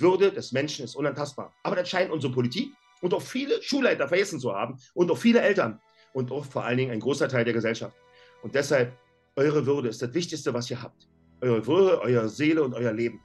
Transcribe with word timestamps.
Würde 0.00 0.32
des 0.32 0.52
Menschen 0.52 0.84
ist 0.84 0.94
unantastbar. 0.94 1.52
Aber 1.62 1.76
das 1.76 1.88
scheint 1.88 2.10
unsere 2.10 2.32
Politik 2.32 2.72
und 3.00 3.14
auch 3.14 3.22
viele 3.22 3.62
Schulleiter 3.62 4.08
vergessen 4.08 4.40
zu 4.40 4.52
haben 4.52 4.78
und 4.94 5.10
auch 5.10 5.18
viele 5.18 5.40
Eltern 5.40 5.80
und 6.12 6.30
auch 6.32 6.44
vor 6.44 6.64
allen 6.64 6.78
Dingen 6.78 6.90
ein 6.90 7.00
großer 7.00 7.28
Teil 7.28 7.44
der 7.44 7.54
Gesellschaft. 7.54 7.96
Und 8.42 8.54
deshalb, 8.54 8.96
eure 9.36 9.66
Würde 9.66 9.88
ist 9.88 10.02
das 10.02 10.14
Wichtigste, 10.14 10.52
was 10.54 10.70
ihr 10.70 10.82
habt. 10.82 11.08
Eure 11.40 11.66
Würde, 11.66 12.00
eure 12.00 12.28
Seele 12.28 12.62
und 12.62 12.74
euer 12.74 12.92
Leben. 12.92 13.20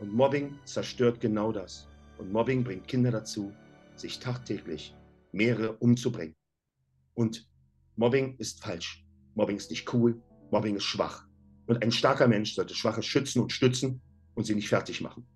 Und 0.00 0.12
Mobbing 0.12 0.58
zerstört 0.64 1.20
genau 1.20 1.52
das. 1.52 1.88
Und 2.18 2.32
Mobbing 2.32 2.64
bringt 2.64 2.88
Kinder 2.88 3.10
dazu, 3.10 3.52
sich 3.94 4.18
tagtäglich 4.18 4.94
mehrere 5.32 5.76
umzubringen. 5.76 6.34
Und 7.14 7.48
Mobbing 7.96 8.36
ist 8.38 8.62
falsch. 8.62 9.04
Mobbing 9.34 9.56
ist 9.56 9.70
nicht 9.70 9.92
cool. 9.92 10.20
Mobbing 10.50 10.76
ist 10.76 10.84
schwach. 10.84 11.24
Und 11.66 11.82
ein 11.82 11.92
starker 11.92 12.28
Mensch 12.28 12.54
sollte 12.54 12.74
Schwache 12.74 13.02
schützen 13.02 13.42
und 13.42 13.52
stützen 13.52 14.00
und 14.34 14.44
sie 14.44 14.54
nicht 14.54 14.68
fertig 14.68 15.00
machen. 15.00 15.26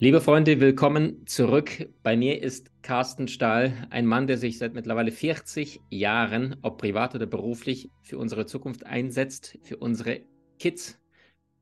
Liebe 0.00 0.20
Freunde, 0.20 0.60
willkommen 0.60 1.26
zurück. 1.26 1.88
Bei 2.04 2.16
mir 2.16 2.40
ist 2.40 2.70
Carsten 2.82 3.26
Stahl, 3.26 3.72
ein 3.90 4.06
Mann, 4.06 4.28
der 4.28 4.38
sich 4.38 4.56
seit 4.58 4.72
mittlerweile 4.72 5.10
40 5.10 5.80
Jahren, 5.90 6.54
ob 6.62 6.78
privat 6.78 7.16
oder 7.16 7.26
beruflich, 7.26 7.90
für 8.00 8.16
unsere 8.16 8.46
Zukunft 8.46 8.86
einsetzt, 8.86 9.58
für 9.64 9.76
unsere 9.78 10.20
Kids. 10.60 11.00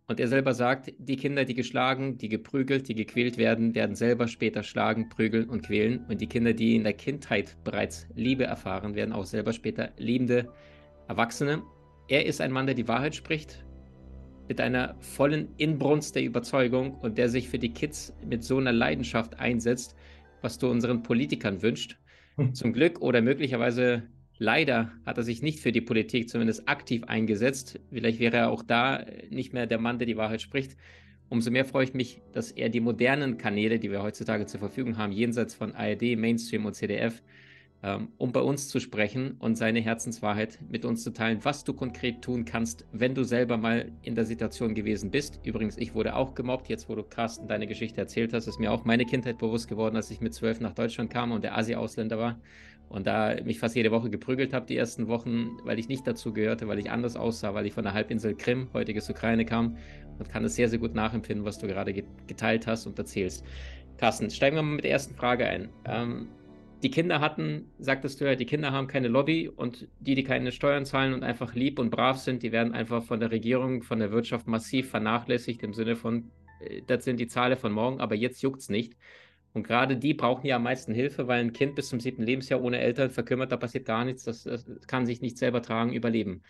Und 0.07 0.21
er 0.21 0.29
selber 0.29 0.53
sagt, 0.53 0.93
die 0.99 1.17
Kinder, 1.17 1.47
die 1.47 1.55
geschlagen, 1.55 2.19
die 2.19 2.29
geprügelt, 2.29 2.89
die 2.89 2.95
gequält 2.95 3.39
werden, 3.39 3.75
werden 3.75 3.97
selber 3.97 4.29
später 4.29 4.63
schlagen, 4.63 5.09
prügeln 5.09 5.49
und 5.49 5.63
quälen. 5.63 6.05
Und 6.07 6.21
die 6.21 6.29
Kinder, 6.29 6.53
die 6.53 6.77
in 6.77 6.85
der 6.85 6.93
Kindheit 6.93 7.57
bereits 7.65 8.07
Liebe 8.17 8.45
erfahren, 8.45 8.95
werden 8.95 9.15
auch 9.15 9.25
selber 9.25 9.55
später 9.55 9.93
liebende 9.97 10.53
Erwachsene. 11.09 11.63
Er 12.09 12.27
ist 12.27 12.43
ein 12.43 12.53
Mann, 12.53 12.67
der 12.67 12.75
die 12.75 12.87
Wahrheit 12.87 13.15
spricht, 13.15 13.65
mit 14.49 14.61
einer 14.61 14.97
vollen 15.01 15.49
Inbrunst 15.57 16.15
der 16.15 16.25
Überzeugung 16.25 16.95
und 17.01 17.19
der 17.19 17.29
sich 17.29 17.49
für 17.49 17.59
die 17.59 17.73
Kids 17.73 18.13
mit 18.25 18.45
so 18.45 18.59
einer 18.59 18.73
Leidenschaft 18.73 19.39
einsetzt, 19.39 19.97
was 20.43 20.59
du 20.59 20.69
unseren 20.69 21.03
Politikern 21.03 21.63
wünscht. 21.63 21.99
Hm. 22.37 22.55
Zum 22.55 22.73
Glück 22.73 23.01
oder 23.01 23.23
möglicherweise 23.23 24.05
leider 24.39 24.93
hat 25.05 25.19
er 25.19 25.25
sich 25.25 25.43
nicht 25.43 25.61
für 25.61 25.73
die 25.73 25.81
Politik 25.81 26.29
zumindest 26.29 26.69
aktiv 26.69 27.05
eingesetzt. 27.05 27.81
Vielleicht 27.91 28.21
wäre 28.21 28.37
er 28.37 28.51
auch 28.51 28.63
da 28.63 29.05
nicht 29.31 29.53
mehr 29.53 29.67
der 29.67 29.79
Mann, 29.79 29.99
der 29.99 30.07
die 30.07 30.17
Wahrheit 30.17 30.43
spricht. 30.43 30.77
Umso 31.29 31.51
mehr 31.51 31.65
freue 31.65 31.85
ich 31.85 31.95
mich, 31.95 32.23
dass 32.33 32.53
er 32.53 32.69
die 32.69 32.81
modernen 32.81 33.37
Kanäle, 33.37 33.79
die 33.81 33.91
wir 33.91 34.03
heutzutage 34.03 34.47
zur 34.47 34.61
Verfügung 34.61 34.97
haben, 34.97 35.13
jenseits 35.13 35.55
von 35.55 35.75
ARD, 35.75 36.17
Mainstream 36.17 36.67
und 36.67 36.75
CDF, 36.75 37.23
um 37.83 38.33
bei 38.33 38.41
uns 38.41 38.69
zu 38.69 38.81
sprechen 38.81 39.37
und 39.39 39.57
seine 39.57 39.81
Herzenswahrheit 39.81 40.59
mit 40.69 40.85
uns 40.85 41.05
zu 41.05 41.13
teilen, 41.13 41.45
was 41.45 41.63
du 41.63 41.73
konkret 41.73 42.23
tun 42.23 42.45
kannst, 42.45 42.85
wenn 42.93 43.15
du 43.15 43.23
selber 43.23 43.59
mal 43.59 43.93
in 44.03 44.15
der 44.15 44.25
Situation 44.25 44.75
gewesen 44.75 45.11
bist. 45.11 45.41
Übrigens, 45.45 45.77
ich 45.77 45.95
wurde 45.95 46.17
auch 46.17 46.35
gemobbt. 46.35 46.69
Jetzt, 46.69 46.89
wo 46.89 46.95
du 46.95 47.05
Carsten 47.05 47.47
deine 47.47 47.67
Geschichte 47.67 48.01
erzählt 48.01 48.33
hast, 48.33 48.49
ist 48.49 48.59
mir 48.59 48.73
auch 48.73 48.85
meine 48.85 49.05
Kindheit 49.05 49.39
bewusst 49.39 49.69
geworden, 49.69 49.95
als 49.95 50.11
ich 50.11 50.21
mit 50.21 50.35
zwölf 50.35 50.59
nach 50.59 50.73
Deutschland 50.73 51.11
kam 51.11 51.31
und 51.33 51.45
der 51.45 51.57
Asi-Ausländer 51.57 52.19
war 52.19 52.41
und 52.89 53.07
da 53.07 53.35
mich 53.45 53.59
fast 53.59 53.75
jede 53.75 53.91
Woche 53.91 54.11
geprügelt 54.11 54.53
habe, 54.53 54.67
die 54.67 54.77
ersten 54.77 55.09
Wochen, 55.09 55.59
weil 55.65 55.79
ich 55.79 55.89
nicht 55.89 56.07
dazu 56.07 56.33
gehörte, 56.33 56.69
weil 56.69 56.79
ich 56.79 56.91
anders 56.91 57.17
aussah, 57.17 57.55
weil 57.55 57.67
ich 57.67 57.73
von 57.73 57.85
der 57.85 57.95
Halbinsel 57.95 58.35
Krim, 58.35 58.69
heutiges 58.73 59.11
Ukraine, 59.11 59.45
kam 59.45 59.77
und 60.19 60.29
kann 60.29 60.45
es 60.45 60.55
sehr, 60.55 60.69
sehr 60.69 60.79
gut 60.79 60.95
nachempfinden, 60.95 61.45
was 61.45 61.59
du 61.59 61.67
gerade 61.67 61.93
geteilt 61.93 62.67
hast 62.67 62.87
und 62.87 62.99
erzählst. 62.99 63.45
Carsten, 63.99 64.31
steigen 64.31 64.57
wir 64.57 64.63
mal 64.63 64.77
mit 64.77 64.85
der 64.85 64.93
ersten 64.93 65.15
Frage 65.15 65.47
ein. 65.47 65.69
Ähm, 65.85 66.29
die 66.87 66.91
Kinder 66.93 67.19
hatten, 67.19 67.73
sagtest 67.81 68.21
du 68.21 68.27
ja, 68.27 68.37
die 68.37 68.47
Kinder 68.47 68.71
haben 68.71 68.87
keine 68.87 69.09
Lobby 69.09 69.49
und 69.49 69.89
die, 69.99 70.15
die 70.15 70.23
keine 70.23 70.53
Steuern 70.53 70.87
zahlen 70.87 71.15
und 71.15 71.25
einfach 71.25 71.53
lieb 71.53 71.81
und 71.81 71.91
brav 71.91 72.17
sind, 72.17 72.45
die 72.45 72.53
werden 72.53 72.75
einfach 72.75 73.03
von 73.03 73.19
der 73.19 73.33
Regierung, 73.33 73.83
von 73.83 73.99
der 73.99 74.13
Wirtschaft 74.13 74.47
massiv 74.47 74.91
vernachlässigt 74.91 75.65
im 75.65 75.75
Sinne 75.75 75.97
von, 75.97 76.31
äh, 76.61 76.83
das 76.87 77.03
sind 77.03 77.19
die 77.19 77.27
Zahlen 77.27 77.59
von 77.59 77.73
morgen, 77.73 77.99
aber 78.01 78.15
jetzt 78.15 78.41
juckt 78.41 78.61
es 78.61 78.69
nicht. 78.69 78.93
Und 79.53 79.67
gerade 79.67 79.97
die 79.97 80.15
brauchen 80.15 80.47
ja 80.47 80.55
am 80.55 80.63
meisten 80.63 80.95
Hilfe, 80.95 81.27
weil 81.27 81.41
ein 81.41 81.53
Kind 81.53 81.75
bis 81.75 81.89
zum 81.89 81.99
siebten 81.99 82.23
Lebensjahr 82.23 82.63
ohne 82.63 82.79
Eltern 82.79 83.11
verkümmert, 83.11 83.51
da 83.51 83.57
passiert 83.57 83.85
gar 83.85 84.05
nichts, 84.05 84.23
das, 84.23 84.45
das 84.45 84.65
kann 84.87 85.07
sich 85.07 85.21
nicht 85.21 85.39
selber 85.39 85.63
tragen, 85.63 85.93
überleben. 85.93 86.45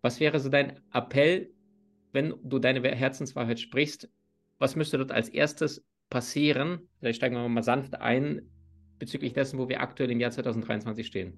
Was 0.00 0.20
wäre 0.20 0.40
so 0.40 0.48
dein 0.48 0.80
Appell, 0.94 1.50
wenn 2.12 2.32
du 2.42 2.58
deine 2.58 2.80
Herzenswahrheit 2.82 3.60
sprichst? 3.60 4.08
Was 4.58 4.74
müsste 4.74 4.96
dort 4.96 5.12
als 5.12 5.28
erstes 5.28 5.84
passieren? 6.08 6.88
Vielleicht 6.98 7.18
steigen 7.18 7.34
wir 7.34 7.46
mal 7.46 7.62
sanft 7.62 8.00
ein, 8.00 8.48
bezüglich 9.02 9.32
dessen, 9.32 9.58
wo 9.58 9.68
wir 9.68 9.80
aktuell 9.80 10.12
im 10.12 10.20
Jahr 10.20 10.30
2023 10.30 11.04
stehen? 11.04 11.32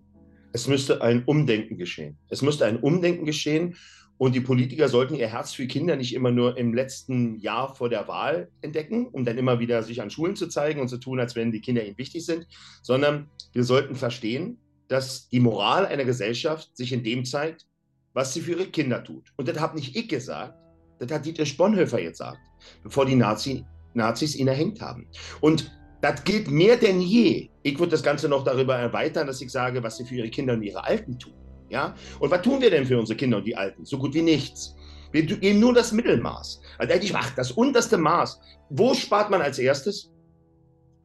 Es 0.53 0.69
müsste 0.69 1.01
ein 1.01 1.25
Umdenken 1.25 1.79
geschehen. 1.79 2.19
Es 2.29 2.43
müsste 2.43 2.67
ein 2.67 2.79
Umdenken 2.79 3.25
geschehen 3.25 3.75
und 4.19 4.35
die 4.35 4.43
Politiker 4.43 4.91
sollten 4.91 5.15
ihr 5.15 5.29
Herz 5.29 5.55
für 5.55 5.67
Kinder 5.67 5.97
nicht 5.97 6.15
immer 6.15 6.31
nur 6.31 6.59
im 6.59 6.75
letzten 6.75 7.39
Jahr 7.39 7.75
vor 7.75 7.89
der 7.89 8.07
Wahl 8.07 8.51
entdecken, 8.61 9.07
um 9.07 9.25
dann 9.25 9.39
immer 9.39 9.61
wieder 9.61 9.83
sich 9.83 10.03
an 10.03 10.11
Schulen 10.11 10.37
zu 10.37 10.47
zeigen 10.49 10.79
und 10.79 10.89
zu 10.89 10.99
tun, 10.99 11.19
als 11.19 11.37
wenn 11.37 11.53
die 11.53 11.63
Kinder 11.63 11.83
ihnen 11.83 11.97
wichtig 11.97 12.27
sind, 12.27 12.47
sondern 12.83 13.31
wir 13.55 13.65
sollten 13.65 13.95
verstehen, 13.95 14.59
dass 14.89 15.31
die 15.31 15.41
Moral 15.41 15.87
einer 15.87 16.05
Gesellschaft 16.05 16.77
sich 16.77 16.93
in 16.93 17.03
dem 17.03 17.25
zeigt, 17.25 17.67
was 18.13 18.35
sie 18.35 18.43
für 18.43 18.53
ihre 18.53 18.67
Kinder 18.67 19.03
tut. 19.03 19.33
Und 19.37 19.49
das 19.49 19.59
habe 19.59 19.77
nicht 19.77 19.97
ich 19.97 20.07
gesagt, 20.07 20.55
das 20.99 21.11
hat 21.11 21.25
Dietrich 21.25 21.57
Bonhoeffer 21.57 22.03
gesagt, 22.03 22.41
bevor 22.83 23.07
die 23.07 23.17
Nazi, 23.17 23.65
Nazis 23.95 24.37
ihn 24.37 24.49
erhängt 24.49 24.83
haben. 24.83 25.09
Und 25.41 25.73
das 26.05 26.23
gilt 26.23 26.51
mehr 26.51 26.77
denn 26.77 27.01
je. 27.01 27.49
Ich 27.63 27.79
würde 27.79 27.93
das 27.93 28.03
Ganze 28.03 28.29
noch 28.29 28.45
darüber 28.45 28.77
erweitern, 28.77 29.27
dass 29.27 29.41
ich 29.41 29.51
sage, 29.51 29.83
was 29.83 29.97
sie 29.97 30.05
für 30.05 30.17
ihre 30.17 30.29
Kinder 30.29 30.53
und 30.53 30.63
ihre 30.63 30.85
Alten 30.85 31.19
tun. 31.19 31.33
Ja? 31.71 31.95
Und 32.21 32.31
was 32.31 32.43
tun 32.43 32.61
wir 32.61 32.71
denn 32.71 32.85
für 32.85 32.99
unsere 32.99 33.17
Kinder 33.17 33.39
und 33.39 33.47
die 33.47 33.57
Alten? 33.57 33.87
So 33.87 33.97
gut 33.97 34.13
wie 34.13 34.21
nichts. 34.21 34.77
Wir 35.13 35.23
geben 35.23 35.61
nur 35.61 35.73
das 35.73 35.93
Mittelmaß. 35.93 36.61
Also 36.77 36.93
eigentlich, 36.93 37.17
ach, 37.17 37.35
das 37.35 37.53
unterste 37.53 37.97
Maß. 37.97 38.39
Wo 38.69 38.93
spart 38.93 39.31
man 39.31 39.41
als 39.41 39.59
erstes? 39.59 40.13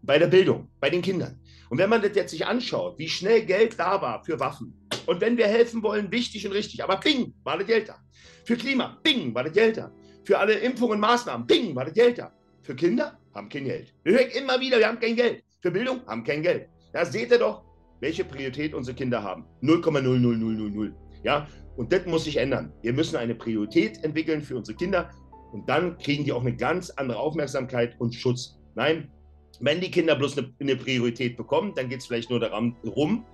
Bei 0.01 0.19
der 0.19 0.27
Bildung, 0.27 0.67
bei 0.81 0.89
den 0.89 1.01
Kindern. 1.01 1.39
Und 1.69 1.77
wenn 1.77 1.89
man 1.89 2.01
das 2.01 2.11
jetzt 2.15 2.31
sich 2.31 2.45
anschaut, 2.45 2.99
wie 2.99 3.07
schnell 3.07 3.45
Geld 3.45 3.79
da 3.79 4.01
war 4.01 4.23
für 4.25 4.37
Waffen, 4.39 4.73
und 5.05 5.21
wenn 5.21 5.37
wir 5.37 5.47
helfen 5.47 5.81
wollen, 5.81 6.11
wichtig 6.11 6.45
und 6.45 6.51
richtig, 6.51 6.83
aber 6.83 6.97
ping, 6.97 7.33
war 7.43 7.57
das 7.57 7.67
Geld 7.67 7.87
da. 7.87 7.95
Für 8.43 8.57
Klima, 8.57 8.97
ping, 9.01 9.33
war 9.33 9.45
das 9.45 9.53
Geld 9.53 9.77
da. 9.77 9.91
Für 10.25 10.39
alle 10.39 10.55
Impfungen 10.55 10.95
und 10.95 10.99
Maßnahmen, 10.99 11.47
ping, 11.47 11.75
war 11.75 11.85
das 11.85 11.93
Geld 11.93 12.17
da. 12.17 12.33
Für 12.63 12.75
Kinder, 12.75 13.18
haben 13.33 13.49
kein 13.49 13.65
Geld. 13.65 13.93
Wir 14.03 14.13
hören 14.13 14.29
immer 14.37 14.59
wieder, 14.59 14.79
wir 14.79 14.87
haben 14.87 14.99
kein 14.99 15.15
Geld. 15.15 15.43
Für 15.61 15.71
Bildung 15.71 16.01
haben 16.07 16.23
kein 16.23 16.41
Geld. 16.41 16.67
Da 16.93 17.05
seht 17.05 17.31
ihr 17.31 17.39
doch, 17.39 17.63
welche 17.99 18.23
Priorität 18.23 18.73
unsere 18.73 18.95
Kinder 18.95 19.21
haben. 19.21 19.45
0,00000. 19.61 20.93
Ja, 21.23 21.47
und 21.75 21.91
das 21.91 22.05
muss 22.05 22.23
sich 22.23 22.37
ändern. 22.37 22.71
Wir 22.81 22.93
müssen 22.93 23.15
eine 23.17 23.35
Priorität 23.35 24.03
entwickeln 24.03 24.41
für 24.41 24.55
unsere 24.57 24.77
Kinder 24.77 25.09
und 25.51 25.67
dann 25.67 25.97
kriegen 25.97 26.23
die 26.23 26.31
auch 26.31 26.41
eine 26.41 26.55
ganz 26.55 26.89
andere 26.91 27.19
Aufmerksamkeit 27.19 27.95
und 27.99 28.13
Schutz. 28.13 28.57
Nein, 28.75 29.11
wenn 29.59 29.81
die 29.81 29.91
Kinder 29.91 30.15
bloß 30.15 30.37
eine, 30.37 30.53
eine 30.59 30.75
Priorität 30.75 31.35
bekommen, 31.35 31.73
dann 31.75 31.89
geht 31.89 31.99
es 31.99 32.07
vielleicht 32.07 32.29
nur 32.29 32.39
darum, 32.39 33.25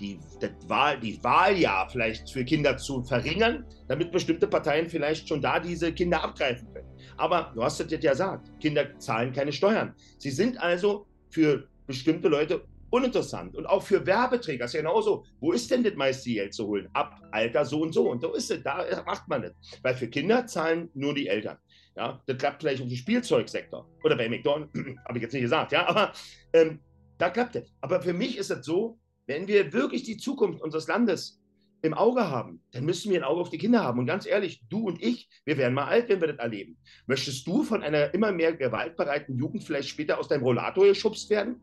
die, 0.00 0.18
Wahl, 0.66 1.00
die 1.00 1.22
Wahljahr 1.22 1.88
vielleicht 1.90 2.30
für 2.30 2.44
Kinder 2.44 2.76
zu 2.76 3.02
verringern, 3.02 3.64
damit 3.88 4.12
bestimmte 4.12 4.46
Parteien 4.46 4.88
vielleicht 4.88 5.28
schon 5.28 5.40
da 5.40 5.60
diese 5.60 5.92
Kinder 5.92 6.22
abgreifen 6.22 6.72
können. 6.72 6.88
Aber 7.16 7.52
du 7.54 7.62
hast 7.62 7.80
es 7.80 7.90
ja 7.90 7.98
gesagt, 7.98 8.50
Kinder 8.60 8.98
zahlen 8.98 9.32
keine 9.32 9.52
Steuern. 9.52 9.94
Sie 10.18 10.30
sind 10.30 10.60
also 10.60 11.06
für 11.30 11.68
bestimmte 11.86 12.28
Leute 12.28 12.62
uninteressant 12.90 13.56
und 13.56 13.66
auch 13.66 13.82
für 13.82 14.06
Werbeträger 14.06 14.64
ist 14.64 14.74
ja 14.74 14.80
genauso. 14.80 15.24
Wo 15.40 15.52
ist 15.52 15.70
denn 15.70 15.82
das 15.82 15.94
meiste 15.94 16.30
Geld 16.30 16.54
zu 16.54 16.66
holen? 16.66 16.88
Ab 16.92 17.20
Alter 17.32 17.64
so 17.64 17.80
und 17.80 17.92
so. 17.92 18.10
Und 18.10 18.22
da 18.22 18.32
ist 18.32 18.50
es, 18.50 18.62
da 18.62 18.84
macht 19.04 19.28
man 19.28 19.42
das. 19.42 19.52
Weil 19.82 19.94
für 19.94 20.08
Kinder 20.08 20.46
zahlen 20.46 20.90
nur 20.94 21.14
die 21.14 21.28
Eltern. 21.28 21.58
Ja, 21.96 22.20
das 22.26 22.36
klappt 22.36 22.62
vielleicht 22.62 22.82
im 22.82 22.90
Spielzeugsektor 22.90 23.88
oder 24.04 24.16
bei 24.16 24.28
McDonald's, 24.28 24.72
habe 25.08 25.18
ich 25.18 25.22
jetzt 25.22 25.32
nicht 25.32 25.42
gesagt, 25.42 25.72
ja, 25.72 25.88
aber 25.88 26.12
ähm, 26.52 26.80
da 27.18 27.30
klappt 27.30 27.56
es. 27.56 27.72
Aber 27.80 28.02
für 28.02 28.12
mich 28.12 28.36
ist 28.36 28.50
es 28.50 28.64
so, 28.66 28.98
wenn 29.26 29.48
wir 29.48 29.72
wirklich 29.72 30.04
die 30.04 30.16
Zukunft 30.16 30.62
unseres 30.62 30.86
Landes 30.86 31.40
im 31.82 31.94
Auge 31.94 32.28
haben, 32.28 32.60
dann 32.72 32.84
müssen 32.84 33.10
wir 33.10 33.20
ein 33.20 33.24
Auge 33.24 33.40
auf 33.40 33.50
die 33.50 33.58
Kinder 33.58 33.82
haben. 33.82 33.98
Und 33.98 34.06
ganz 34.06 34.26
ehrlich, 34.26 34.62
du 34.68 34.86
und 34.86 35.02
ich, 35.02 35.28
wir 35.44 35.56
werden 35.56 35.74
mal 35.74 35.86
alt, 35.86 36.08
wenn 36.08 36.20
wir 36.20 36.28
das 36.28 36.38
erleben. 36.38 36.76
Möchtest 37.06 37.46
du 37.46 37.62
von 37.62 37.82
einer 37.82 38.12
immer 38.14 38.32
mehr 38.32 38.54
gewaltbereiten 38.54 39.36
Jugend 39.36 39.64
vielleicht 39.64 39.88
später 39.88 40.18
aus 40.18 40.28
deinem 40.28 40.42
Rollator 40.42 40.86
geschubst 40.86 41.28
werden? 41.30 41.60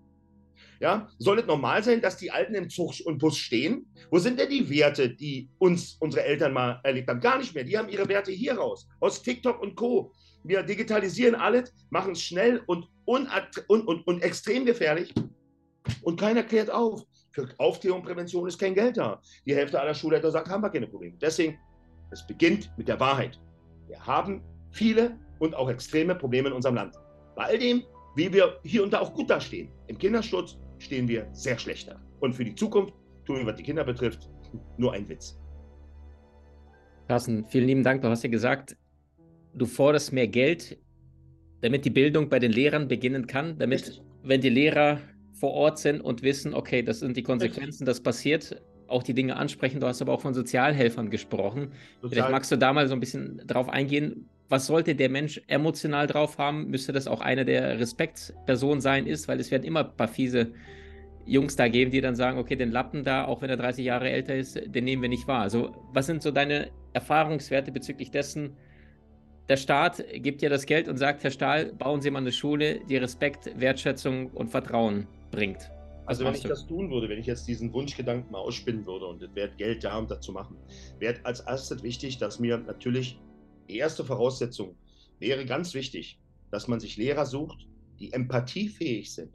Ja, 0.79 1.07
soll 1.17 1.39
es 1.39 1.45
normal 1.45 1.83
sein, 1.83 2.01
dass 2.01 2.17
die 2.17 2.31
Alten 2.31 2.55
im 2.55 2.69
Zug 2.69 2.93
und 3.05 3.17
Bus 3.17 3.37
stehen? 3.37 3.85
Wo 4.11 4.19
sind 4.19 4.39
denn 4.39 4.49
die 4.49 4.69
Werte, 4.69 5.09
die 5.09 5.49
uns 5.57 5.95
unsere 5.99 6.25
Eltern 6.25 6.53
mal 6.53 6.81
erlebt 6.83 7.09
haben? 7.09 7.21
Gar 7.21 7.39
nicht 7.39 7.55
mehr. 7.55 7.63
Die 7.63 7.77
haben 7.77 7.89
ihre 7.89 8.07
Werte 8.07 8.31
hier 8.31 8.55
raus, 8.55 8.87
aus 8.99 9.21
TikTok 9.21 9.61
und 9.61 9.75
Co. 9.75 10.11
Wir 10.43 10.61
digitalisieren 10.61 11.35
alles, 11.35 11.73
machen 11.89 12.11
es 12.11 12.21
schnell 12.21 12.61
und, 12.67 12.87
und, 13.05 13.29
und, 13.67 14.07
und 14.07 14.21
extrem 14.21 14.65
gefährlich 14.65 15.13
und 16.01 16.19
keiner 16.19 16.43
klärt 16.43 16.69
auf. 16.69 17.03
Für 17.33 17.49
Aufklärung 17.57 18.01
und 18.01 18.05
Prävention 18.05 18.47
ist 18.47 18.59
kein 18.59 18.75
Geld 18.75 18.97
da. 18.97 19.19
Die 19.47 19.55
Hälfte 19.55 19.81
aller 19.81 19.95
Schulleiter 19.95 20.29
sagt, 20.29 20.49
haben 20.49 20.61
wir 20.61 20.69
keine 20.69 20.87
Probleme. 20.87 21.17
Deswegen 21.19 21.57
Es 22.11 22.25
beginnt 22.27 22.71
mit 22.77 22.87
der 22.87 22.99
Wahrheit. 22.99 23.39
Wir 23.87 23.99
haben 24.05 24.43
viele 24.71 25.17
und 25.39 25.55
auch 25.55 25.67
extreme 25.67 26.13
Probleme 26.13 26.49
in 26.49 26.53
unserem 26.53 26.75
Land. 26.75 26.95
Bei 27.35 27.45
all 27.45 27.57
dem, 27.57 27.83
wie 28.15 28.31
wir 28.31 28.59
hier 28.63 28.83
und 28.83 28.93
da 28.93 28.99
auch 28.99 29.11
gut 29.15 29.31
dastehen. 29.31 29.69
Im 29.87 29.97
Kinderschutz 29.97 30.59
stehen 30.77 31.07
wir 31.07 31.27
sehr 31.31 31.57
schlecht 31.57 31.87
da. 31.87 31.99
Und 32.19 32.33
für 32.33 32.45
die 32.45 32.53
Zukunft 32.53 32.93
tun 33.25 33.37
wir, 33.37 33.45
was 33.47 33.55
die 33.55 33.63
Kinder 33.63 33.83
betrifft, 33.83 34.29
nur 34.77 34.93
ein 34.93 35.09
Witz. 35.09 35.39
Carsten, 37.07 37.45
vielen 37.45 37.65
lieben 37.65 37.83
Dank. 37.83 38.03
Du 38.03 38.09
hast 38.09 38.23
ja 38.23 38.29
gesagt, 38.29 38.77
du 39.55 39.65
forderst 39.65 40.13
mehr 40.13 40.27
Geld, 40.27 40.77
damit 41.61 41.83
die 41.83 41.89
Bildung 41.89 42.29
bei 42.29 42.37
den 42.37 42.51
Lehrern 42.51 42.87
beginnen 42.87 43.25
kann, 43.25 43.57
damit, 43.57 43.81
Richtig. 43.87 44.03
wenn 44.21 44.39
die 44.39 44.49
Lehrer 44.49 44.99
vor 45.43 45.55
Ort 45.55 45.77
sind 45.77 45.99
und 45.99 46.23
wissen, 46.23 46.53
okay, 46.53 46.83
das 46.83 47.01
sind 47.01 47.17
die 47.17 47.21
Konsequenzen, 47.21 47.83
das 47.83 47.99
passiert, 47.99 48.61
auch 48.87 49.03
die 49.03 49.13
Dinge 49.13 49.35
ansprechen. 49.35 49.81
Du 49.81 49.87
hast 49.87 50.01
aber 50.01 50.13
auch 50.13 50.21
von 50.21 50.33
Sozialhelfern 50.33 51.09
gesprochen. 51.09 51.73
Sozial 52.01 52.09
Vielleicht 52.09 52.31
magst 52.31 52.51
du 52.53 52.55
da 52.55 52.71
mal 52.71 52.87
so 52.87 52.93
ein 52.93 53.01
bisschen 53.01 53.41
drauf 53.45 53.67
eingehen. 53.67 54.29
Was 54.47 54.67
sollte 54.67 54.95
der 54.95 55.09
Mensch 55.09 55.41
emotional 55.47 56.07
drauf 56.07 56.37
haben? 56.37 56.67
Müsste 56.67 56.93
das 56.93 57.07
auch 57.09 57.19
eine 57.19 57.43
der 57.43 57.77
Respektspersonen 57.77 58.79
sein 58.79 59.05
ist, 59.05 59.27
weil 59.27 59.37
es 59.41 59.51
werden 59.51 59.65
immer 59.65 59.81
ein 59.81 59.97
paar 59.97 60.07
fiese 60.07 60.53
Jungs 61.25 61.57
da 61.57 61.67
geben, 61.67 61.91
die 61.91 61.99
dann 61.99 62.15
sagen, 62.15 62.37
okay, 62.37 62.55
den 62.55 62.71
Lappen 62.71 63.03
da, 63.03 63.25
auch 63.25 63.41
wenn 63.41 63.49
er 63.49 63.57
30 63.57 63.83
Jahre 63.83 64.09
älter 64.09 64.35
ist, 64.35 64.57
den 64.65 64.85
nehmen 64.85 65.01
wir 65.01 65.09
nicht 65.09 65.27
wahr. 65.27 65.41
Also 65.41 65.75
was 65.91 66.05
sind 66.05 66.23
so 66.23 66.31
deine 66.31 66.69
Erfahrungswerte 66.93 67.73
bezüglich 67.73 68.11
dessen? 68.11 68.55
Der 69.49 69.57
Staat 69.57 70.05
gibt 70.13 70.41
ja 70.41 70.47
das 70.47 70.65
Geld 70.65 70.87
und 70.87 70.95
sagt, 70.95 71.21
Herr 71.21 71.31
Stahl, 71.31 71.73
bauen 71.73 71.99
Sie 71.99 72.09
mal 72.11 72.19
eine 72.19 72.31
Schule, 72.31 72.79
die 72.87 72.95
Respekt, 72.95 73.51
Wertschätzung 73.59 74.27
und 74.27 74.49
Vertrauen 74.49 75.05
bringt. 75.33 75.71
Also 76.05 76.25
wenn 76.25 76.35
ich 76.35 76.41
du? 76.41 76.49
das 76.49 76.67
tun 76.67 76.91
würde, 76.91 77.09
wenn 77.09 77.19
ich 77.19 77.25
jetzt 77.25 77.47
diesen 77.47 77.73
Wunschgedanken 77.73 78.31
mal 78.31 78.39
ausspinnen 78.39 78.85
würde 78.85 79.05
und 79.05 79.21
es 79.23 79.33
wäre 79.35 79.49
Geld 79.57 79.83
da, 79.83 79.97
um 79.97 80.07
das 80.07 80.21
zu 80.21 80.31
machen, 80.31 80.57
wäre 80.99 81.15
als 81.23 81.39
erstes 81.41 81.81
wichtig, 81.81 82.17
dass 82.17 82.39
mir 82.39 82.57
natürlich 82.57 83.19
die 83.69 83.77
erste 83.77 84.03
Voraussetzung 84.03 84.75
wäre 85.19 85.45
ganz 85.45 85.73
wichtig, 85.73 86.19
dass 86.51 86.67
man 86.67 86.79
sich 86.79 86.97
Lehrer 86.97 87.25
sucht, 87.25 87.67
die 87.99 88.11
empathiefähig 88.11 89.13
sind. 89.13 89.33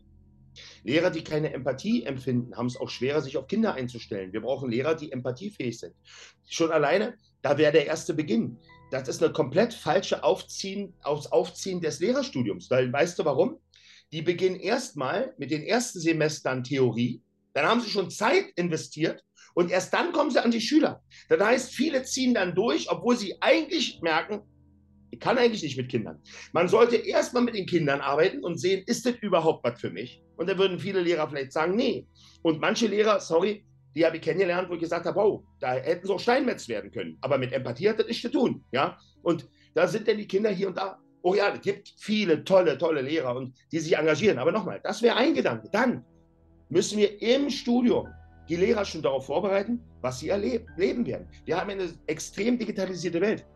Lehrer, 0.84 1.10
die 1.10 1.24
keine 1.24 1.52
Empathie 1.52 2.04
empfinden, 2.04 2.54
haben 2.56 2.66
es 2.66 2.76
auch 2.76 2.90
schwerer, 2.90 3.22
sich 3.22 3.36
auf 3.36 3.46
Kinder 3.46 3.74
einzustellen. 3.74 4.32
Wir 4.32 4.42
brauchen 4.42 4.70
Lehrer, 4.70 4.94
die 4.94 5.12
empathiefähig 5.12 5.78
sind. 5.78 5.94
Schon 6.46 6.72
alleine, 6.72 7.14
da 7.42 7.56
wäre 7.56 7.72
der 7.72 7.86
erste 7.86 8.14
Beginn. 8.14 8.58
Das 8.90 9.08
ist 9.08 9.22
eine 9.22 9.32
komplett 9.32 9.74
falsche 9.74 10.24
Aufziehen, 10.24 10.94
Aufziehen 11.02 11.80
des 11.80 12.00
Lehrerstudiums. 12.00 12.70
Weil, 12.70 12.92
weißt 12.92 13.18
du 13.18 13.24
warum? 13.24 13.58
Die 14.12 14.22
beginnen 14.22 14.56
erstmal 14.56 15.34
mit 15.38 15.50
den 15.50 15.62
ersten 15.62 16.00
Semestern 16.00 16.64
Theorie, 16.64 17.22
dann 17.52 17.66
haben 17.66 17.80
sie 17.80 17.90
schon 17.90 18.10
Zeit 18.10 18.46
investiert 18.56 19.22
und 19.54 19.70
erst 19.70 19.92
dann 19.92 20.12
kommen 20.12 20.30
sie 20.30 20.42
an 20.42 20.50
die 20.50 20.60
Schüler. 20.60 21.02
Das 21.28 21.40
heißt, 21.40 21.74
viele 21.74 22.02
ziehen 22.04 22.34
dann 22.34 22.54
durch, 22.54 22.90
obwohl 22.90 23.16
sie 23.16 23.36
eigentlich 23.40 24.00
merken, 24.02 24.42
ich 25.10 25.20
kann 25.20 25.38
eigentlich 25.38 25.62
nicht 25.62 25.76
mit 25.76 25.88
Kindern. 25.88 26.22
Man 26.52 26.68
sollte 26.68 26.96
erstmal 26.96 27.42
mit 27.42 27.54
den 27.54 27.66
Kindern 27.66 28.00
arbeiten 28.00 28.44
und 28.44 28.60
sehen, 28.60 28.84
ist 28.86 29.06
das 29.06 29.14
überhaupt 29.20 29.64
was 29.64 29.80
für 29.80 29.90
mich? 29.90 30.22
Und 30.36 30.48
da 30.48 30.56
würden 30.58 30.78
viele 30.78 31.00
Lehrer 31.00 31.28
vielleicht 31.28 31.52
sagen, 31.52 31.74
nee. 31.74 32.06
Und 32.42 32.60
manche 32.60 32.86
Lehrer, 32.86 33.18
sorry, 33.20 33.64
die 33.94 34.06
habe 34.06 34.16
ich 34.16 34.22
kennengelernt, 34.22 34.68
wo 34.68 34.74
ich 34.74 34.80
gesagt 34.80 35.06
habe, 35.06 35.18
wow, 35.18 35.42
da 35.60 35.74
hätten 35.74 36.06
sie 36.06 36.12
auch 36.12 36.20
Steinmetz 36.20 36.68
werden 36.68 36.90
können. 36.90 37.18
Aber 37.20 37.38
mit 37.38 37.52
Empathie 37.52 37.88
hat 37.88 37.98
das 37.98 38.06
nichts 38.06 38.22
zu 38.22 38.30
tun. 38.30 38.64
Ja? 38.70 38.98
Und 39.22 39.48
da 39.74 39.88
sind 39.88 40.06
denn 40.06 40.18
die 40.18 40.28
Kinder 40.28 40.50
hier 40.50 40.68
und 40.68 40.76
da. 40.76 40.98
Oh 41.22 41.34
ja, 41.34 41.52
es 41.52 41.60
gibt 41.60 41.94
viele 41.98 42.44
tolle, 42.44 42.78
tolle 42.78 43.02
Lehrer 43.02 43.34
und 43.36 43.54
die 43.72 43.78
sich 43.78 43.96
engagieren. 43.96 44.38
Aber 44.38 44.52
nochmal, 44.52 44.80
das 44.82 45.02
wäre 45.02 45.16
ein 45.16 45.34
Gedanke. 45.34 45.68
Dann 45.72 46.04
müssen 46.68 46.98
wir 46.98 47.20
im 47.20 47.50
Studium 47.50 48.08
die 48.48 48.56
Lehrer 48.56 48.84
schon 48.84 49.02
darauf 49.02 49.26
vorbereiten, 49.26 49.80
was 50.00 50.20
sie 50.20 50.28
erleben 50.28 51.06
werden. 51.06 51.28
Wir 51.44 51.60
haben 51.60 51.70
eine 51.70 51.92
extrem 52.06 52.58
digitalisierte 52.58 53.20
Welt. 53.20 53.46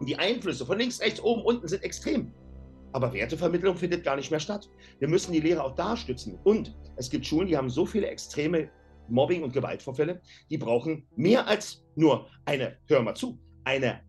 Und 0.00 0.08
die 0.08 0.16
Einflüsse 0.16 0.64
von 0.64 0.78
links, 0.78 1.00
rechts, 1.00 1.20
oben, 1.20 1.42
unten 1.42 1.66
sind 1.66 1.82
extrem. 1.82 2.32
Aber 2.92 3.12
Wertevermittlung 3.12 3.76
findet 3.76 4.04
gar 4.04 4.16
nicht 4.16 4.30
mehr 4.30 4.40
statt. 4.40 4.70
Wir 4.98 5.08
müssen 5.08 5.32
die 5.32 5.40
Lehrer 5.40 5.64
auch 5.64 5.74
da 5.74 5.96
stützen. 5.96 6.38
Und 6.44 6.76
es 6.96 7.10
gibt 7.10 7.26
Schulen, 7.26 7.48
die 7.48 7.56
haben 7.56 7.68
so 7.68 7.84
viele 7.84 8.06
extreme 8.06 8.70
Mobbing- 9.08 9.42
und 9.42 9.52
Gewaltvorfälle, 9.52 10.20
die 10.50 10.58
brauchen 10.58 11.06
mehr 11.16 11.46
als 11.46 11.84
nur 11.96 12.28
eine, 12.44 12.76
hör 12.88 13.02
mal 13.02 13.14
zu, 13.14 13.38
eine 13.64 14.00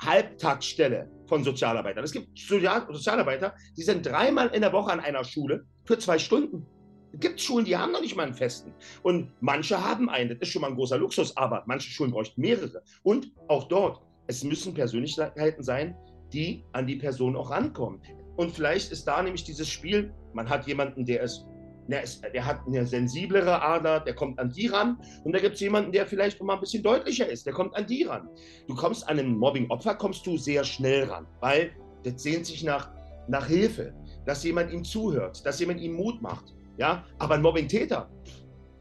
Halbtagsstelle 0.00 1.10
von 1.26 1.44
Sozialarbeitern. 1.44 2.04
Es 2.04 2.12
gibt 2.12 2.38
Sozial 2.38 2.86
Sozialarbeiter, 2.90 3.54
die 3.76 3.82
sind 3.82 4.04
dreimal 4.06 4.48
in 4.48 4.60
der 4.60 4.72
Woche 4.72 4.92
an 4.92 5.00
einer 5.00 5.24
Schule 5.24 5.64
für 5.84 5.98
zwei 5.98 6.18
Stunden. 6.18 6.66
Es 7.12 7.20
gibt 7.20 7.40
Schulen, 7.40 7.64
die 7.64 7.76
haben 7.76 7.92
noch 7.92 8.00
nicht 8.00 8.16
mal 8.16 8.24
einen 8.24 8.34
festen. 8.34 8.72
Und 9.02 9.32
manche 9.40 9.82
haben 9.82 10.10
einen. 10.10 10.30
Das 10.30 10.38
ist 10.40 10.48
schon 10.52 10.62
mal 10.62 10.68
ein 10.68 10.76
großer 10.76 10.98
Luxus, 10.98 11.36
aber 11.36 11.64
manche 11.66 11.90
Schulen 11.90 12.10
bräuchten 12.10 12.40
mehrere. 12.40 12.82
Und 13.02 13.32
auch 13.48 13.64
dort 13.68 14.02
es 14.26 14.44
müssen 14.44 14.74
Persönlichkeiten 14.74 15.62
sein, 15.62 15.96
die 16.32 16.64
an 16.72 16.86
die 16.86 16.96
Person 16.96 17.36
auch 17.36 17.50
rankommen. 17.50 18.00
Und 18.36 18.52
vielleicht 18.52 18.92
ist 18.92 19.04
da 19.06 19.22
nämlich 19.22 19.44
dieses 19.44 19.68
Spiel, 19.68 20.12
man 20.34 20.48
hat 20.48 20.66
jemanden, 20.66 21.04
der 21.06 21.22
ist, 21.22 21.46
der, 21.88 22.04
der 22.32 22.44
hat 22.44 22.60
eine 22.66 22.86
sensiblere 22.86 23.62
Ader, 23.62 24.00
der 24.00 24.14
kommt 24.14 24.38
an 24.38 24.50
die 24.50 24.66
ran. 24.66 24.98
Und 25.24 25.32
da 25.32 25.38
gibt 25.38 25.54
es 25.54 25.60
jemanden, 25.60 25.92
der 25.92 26.06
vielleicht 26.06 26.40
noch 26.40 26.46
mal 26.46 26.54
ein 26.54 26.60
bisschen 26.60 26.82
deutlicher 26.82 27.28
ist, 27.28 27.46
der 27.46 27.52
kommt 27.52 27.74
an 27.76 27.86
die 27.86 28.04
ran. 28.04 28.28
Du 28.66 28.74
kommst 28.74 29.08
an 29.08 29.18
einen 29.18 29.36
Mobbing-Opfer, 29.36 29.94
kommst 29.94 30.26
du 30.26 30.36
sehr 30.36 30.64
schnell 30.64 31.04
ran, 31.04 31.26
weil 31.40 31.70
das 32.04 32.22
sehnt 32.22 32.46
sich 32.46 32.62
nach, 32.64 32.90
nach 33.28 33.46
Hilfe, 33.46 33.94
dass 34.24 34.44
jemand 34.44 34.72
ihm 34.72 34.84
zuhört, 34.84 35.44
dass 35.44 35.60
jemand 35.60 35.80
ihm 35.80 35.94
Mut 35.94 36.20
macht. 36.22 36.54
Ja, 36.78 37.04
aber 37.18 37.34
ein 37.36 37.42
Mobbing-Täter, 37.42 38.10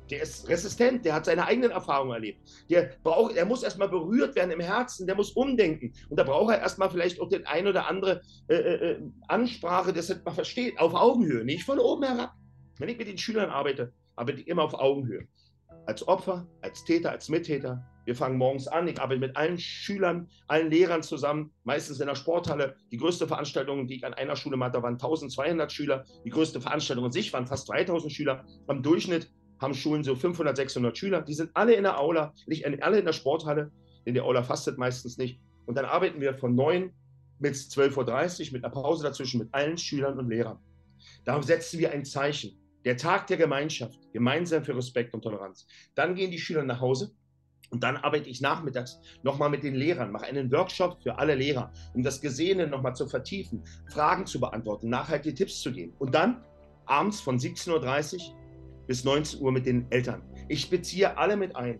der 0.09 0.21
ist 0.21 0.47
resistent, 0.47 1.05
der 1.05 1.15
hat 1.15 1.25
seine 1.25 1.45
eigenen 1.45 1.71
Erfahrungen 1.71 2.13
erlebt. 2.13 2.39
Der, 2.69 2.91
braucht, 3.03 3.35
der 3.35 3.45
muss 3.45 3.63
erstmal 3.63 3.89
berührt 3.89 4.35
werden 4.35 4.51
im 4.51 4.59
Herzen, 4.59 5.07
der 5.07 5.15
muss 5.15 5.31
umdenken. 5.31 5.93
Und 6.09 6.19
da 6.19 6.23
braucht 6.23 6.53
er 6.53 6.59
erstmal 6.59 6.89
vielleicht 6.89 7.19
auch 7.19 7.29
den 7.29 7.45
ein 7.47 7.67
oder 7.67 7.87
andere 7.87 8.21
äh, 8.47 8.55
äh, 8.55 8.91
äh 8.91 9.01
Ansprache, 9.27 9.93
das 9.93 10.13
man 10.23 10.35
versteht, 10.35 10.79
auf 10.79 10.93
Augenhöhe, 10.93 11.43
nicht 11.43 11.63
von 11.63 11.79
oben 11.79 12.03
herab. 12.03 12.33
Wenn 12.77 12.89
ich 12.89 12.98
mit 12.98 13.07
den 13.07 13.18
Schülern 13.18 13.50
arbeite, 13.50 13.94
arbeite 14.16 14.42
ich 14.42 14.48
immer 14.48 14.63
auf 14.63 14.74
Augenhöhe. 14.74 15.27
Als 15.86 16.06
Opfer, 16.07 16.45
als 16.62 16.83
Täter, 16.83 17.12
als 17.12 17.30
Mittäter. 17.30 17.86
Wir 18.06 18.16
fangen 18.16 18.38
morgens 18.38 18.68
an. 18.68 18.88
Ich 18.88 19.00
arbeite 19.00 19.19
mit 19.19 19.38
allen 19.38 19.57
Schülern, 19.57 20.27
allen 20.48 20.69
Lehrern 20.69 21.01
zusammen, 21.01 21.51
meistens 21.63 22.00
in 22.00 22.07
der 22.07 22.16
Sporthalle. 22.16 22.75
Die 22.92 22.98
größte 22.98 23.27
Veranstaltung, 23.27 23.88
die 23.88 23.95
ich 23.95 24.06
an 24.06 24.13
einer 24.13 24.36
Schule 24.36 24.60
hatte, 24.60 24.83
waren 24.83 24.95
1200 24.95 25.72
Schüler. 25.72 26.06
Die 26.25 26.30
größte 26.30 26.60
Veranstaltung 26.60 27.06
an 27.06 27.12
sich 27.12 27.31
waren 27.33 27.48
fast 27.48 27.69
3000 27.69 28.12
Schüler. 28.12 28.45
Am 28.68 28.83
Durchschnitt 28.83 29.31
haben 29.60 29.74
Schulen 29.74 30.04
so 30.04 30.16
500, 30.16 30.57
600 30.57 30.98
Schüler. 30.98 31.22
Die 31.22 31.33
sind 31.33 31.51
alle 31.54 31.74
in 31.75 31.83
der 31.83 32.00
Aula, 32.00 32.33
nicht 32.45 32.66
alle 32.66 33.00
in 33.00 33.06
der 33.06 33.13
Sporthalle. 33.13 33.72
In 34.04 34.13
der 34.13 34.25
Aula 34.25 34.44
fastet 34.44 34.77
meistens 34.77 35.18
nicht. 35.18 35.39
Und 35.66 35.75
dann 35.75 35.86
arbeiten 35.86 36.19
wir 36.19 36.36
von 36.36 36.56
9 36.56 36.92
bis 37.39 37.69
12.30 37.69 38.48
Uhr 38.48 38.53
mit 38.53 38.65
einer 38.65 38.74
Pause 38.74 39.03
dazwischen 39.03 39.39
mit 39.39 39.53
allen 39.53 39.77
Schülern 39.77 40.20
und 40.20 40.29
Lehrern. 40.29 40.60
Da 41.24 41.41
setzen 41.41 41.79
wir 41.79 41.91
ein 41.91 42.05
Zeichen. 42.05 42.58
Der 42.86 42.98
Tag 42.98 43.27
der 43.27 43.38
Gemeinschaft, 43.38 44.00
gemeinsam 44.13 44.63
für 44.63 44.75
Respekt 44.75 45.13
und 45.13 45.24
Toleranz. 45.24 45.68
Dann 45.96 46.15
gehen 46.15 46.32
die 46.32 46.39
Schüler 46.39 46.63
nach 46.63 46.80
Hause 46.80 47.12
und 47.72 47.84
dann 47.84 47.98
arbeite 47.98 48.30
ich 48.30 48.42
nachmittags 48.42 49.00
nochmal 49.24 49.50
mit 49.50 49.63
den 49.63 49.75
Lehrern, 49.75 50.12
mache 50.12 50.25
einen 50.25 50.51
Workshop 50.51 51.01
für 51.01 51.18
alle 51.18 51.36
Lehrer, 51.36 51.74
um 51.94 52.04
das 52.04 52.22
Gesehene 52.22 52.68
nochmal 52.68 52.96
zu 52.96 53.08
vertiefen, 53.08 53.63
Fragen 53.89 54.25
zu 54.25 54.39
beantworten, 54.39 54.89
nachhaltige 54.89 55.36
Tipps 55.36 55.62
zu 55.62 55.72
geben. 55.72 55.94
Und 55.98 56.13
dann 56.13 56.44
abends 56.86 57.20
von 57.20 57.39
17.30 57.39 58.30
Uhr 58.30 58.36
bis 58.88 59.04
19 59.04 59.42
Uhr 59.42 59.51
mit 59.51 59.65
den 59.65 59.92
Eltern. 59.92 60.22
Ich 60.48 60.70
beziehe 60.70 61.18
alle 61.18 61.36
mit 61.36 61.56
ein. 61.56 61.80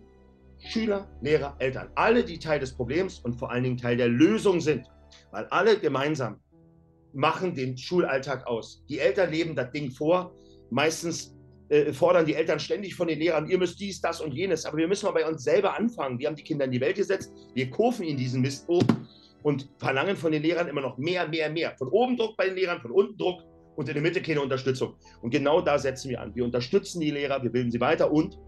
Schüler, 0.58 1.06
Lehrer, 1.20 1.54
Eltern. 1.58 1.90
Alle, 1.94 2.24
die 2.24 2.38
Teil 2.38 2.58
des 2.58 2.74
Problems 2.74 3.20
und 3.20 3.34
vor 3.34 3.50
allen 3.50 3.62
Dingen 3.62 3.76
Teil 3.76 3.96
der 3.96 4.08
Lösung 4.08 4.60
sind. 4.60 4.86
Weil 5.30 5.44
alle 5.46 5.78
gemeinsam 5.78 6.40
machen 7.12 7.54
den 7.54 7.76
Schulalltag 7.76 8.46
aus. 8.46 8.84
Die 8.88 8.98
Eltern 8.98 9.30
leben 9.30 9.54
das 9.54 9.70
Ding 9.70 9.90
vor. 9.90 10.34
Meistens 10.70 11.36
äh, 11.68 11.92
fordern 11.92 12.26
die 12.26 12.34
Eltern 12.34 12.60
ständig 12.60 12.94
von 12.94 13.08
den 13.08 13.18
Lehrern, 13.18 13.48
ihr 13.48 13.58
müsst 13.58 13.80
dies, 13.80 14.00
das 14.00 14.20
und 14.20 14.32
jenes. 14.32 14.64
Aber 14.64 14.76
wir 14.76 14.88
müssen 14.88 15.06
mal 15.06 15.12
bei 15.12 15.28
uns 15.28 15.42
selber 15.42 15.76
anfangen. 15.76 16.18
Wir 16.18 16.28
haben 16.28 16.36
die 16.36 16.44
Kinder 16.44 16.64
in 16.64 16.70
die 16.70 16.80
Welt 16.80 16.96
gesetzt. 16.96 17.32
Wir 17.54 17.70
kurven 17.70 18.04
ihnen 18.04 18.18
diesen 18.18 18.40
Mist 18.40 18.68
hoch 18.68 18.84
und 19.42 19.68
verlangen 19.78 20.16
von 20.16 20.32
den 20.32 20.42
Lehrern 20.42 20.68
immer 20.68 20.80
noch 20.80 20.96
mehr, 20.98 21.26
mehr, 21.28 21.50
mehr. 21.50 21.74
Von 21.76 21.88
oben 21.88 22.16
Druck 22.16 22.36
bei 22.36 22.46
den 22.46 22.56
Lehrern, 22.56 22.80
von 22.80 22.90
unten 22.90 23.16
Druck 23.16 23.42
und 23.76 23.88
in 23.88 23.94
der 23.94 24.02
Mitte 24.02 24.22
keine 24.22 24.40
Unterstützung. 24.40 24.94
Und 25.22 25.30
genau 25.30 25.60
da 25.60 25.78
setzen 25.78 26.10
wir 26.10 26.20
an. 26.20 26.34
Wir 26.34 26.44
unterstützen 26.44 27.00
die 27.00 27.10
Lehrer, 27.10 27.42
wir 27.42 27.50
bilden 27.50 27.70
sie 27.70 27.80
weiter 27.80 28.10
und 28.10 28.38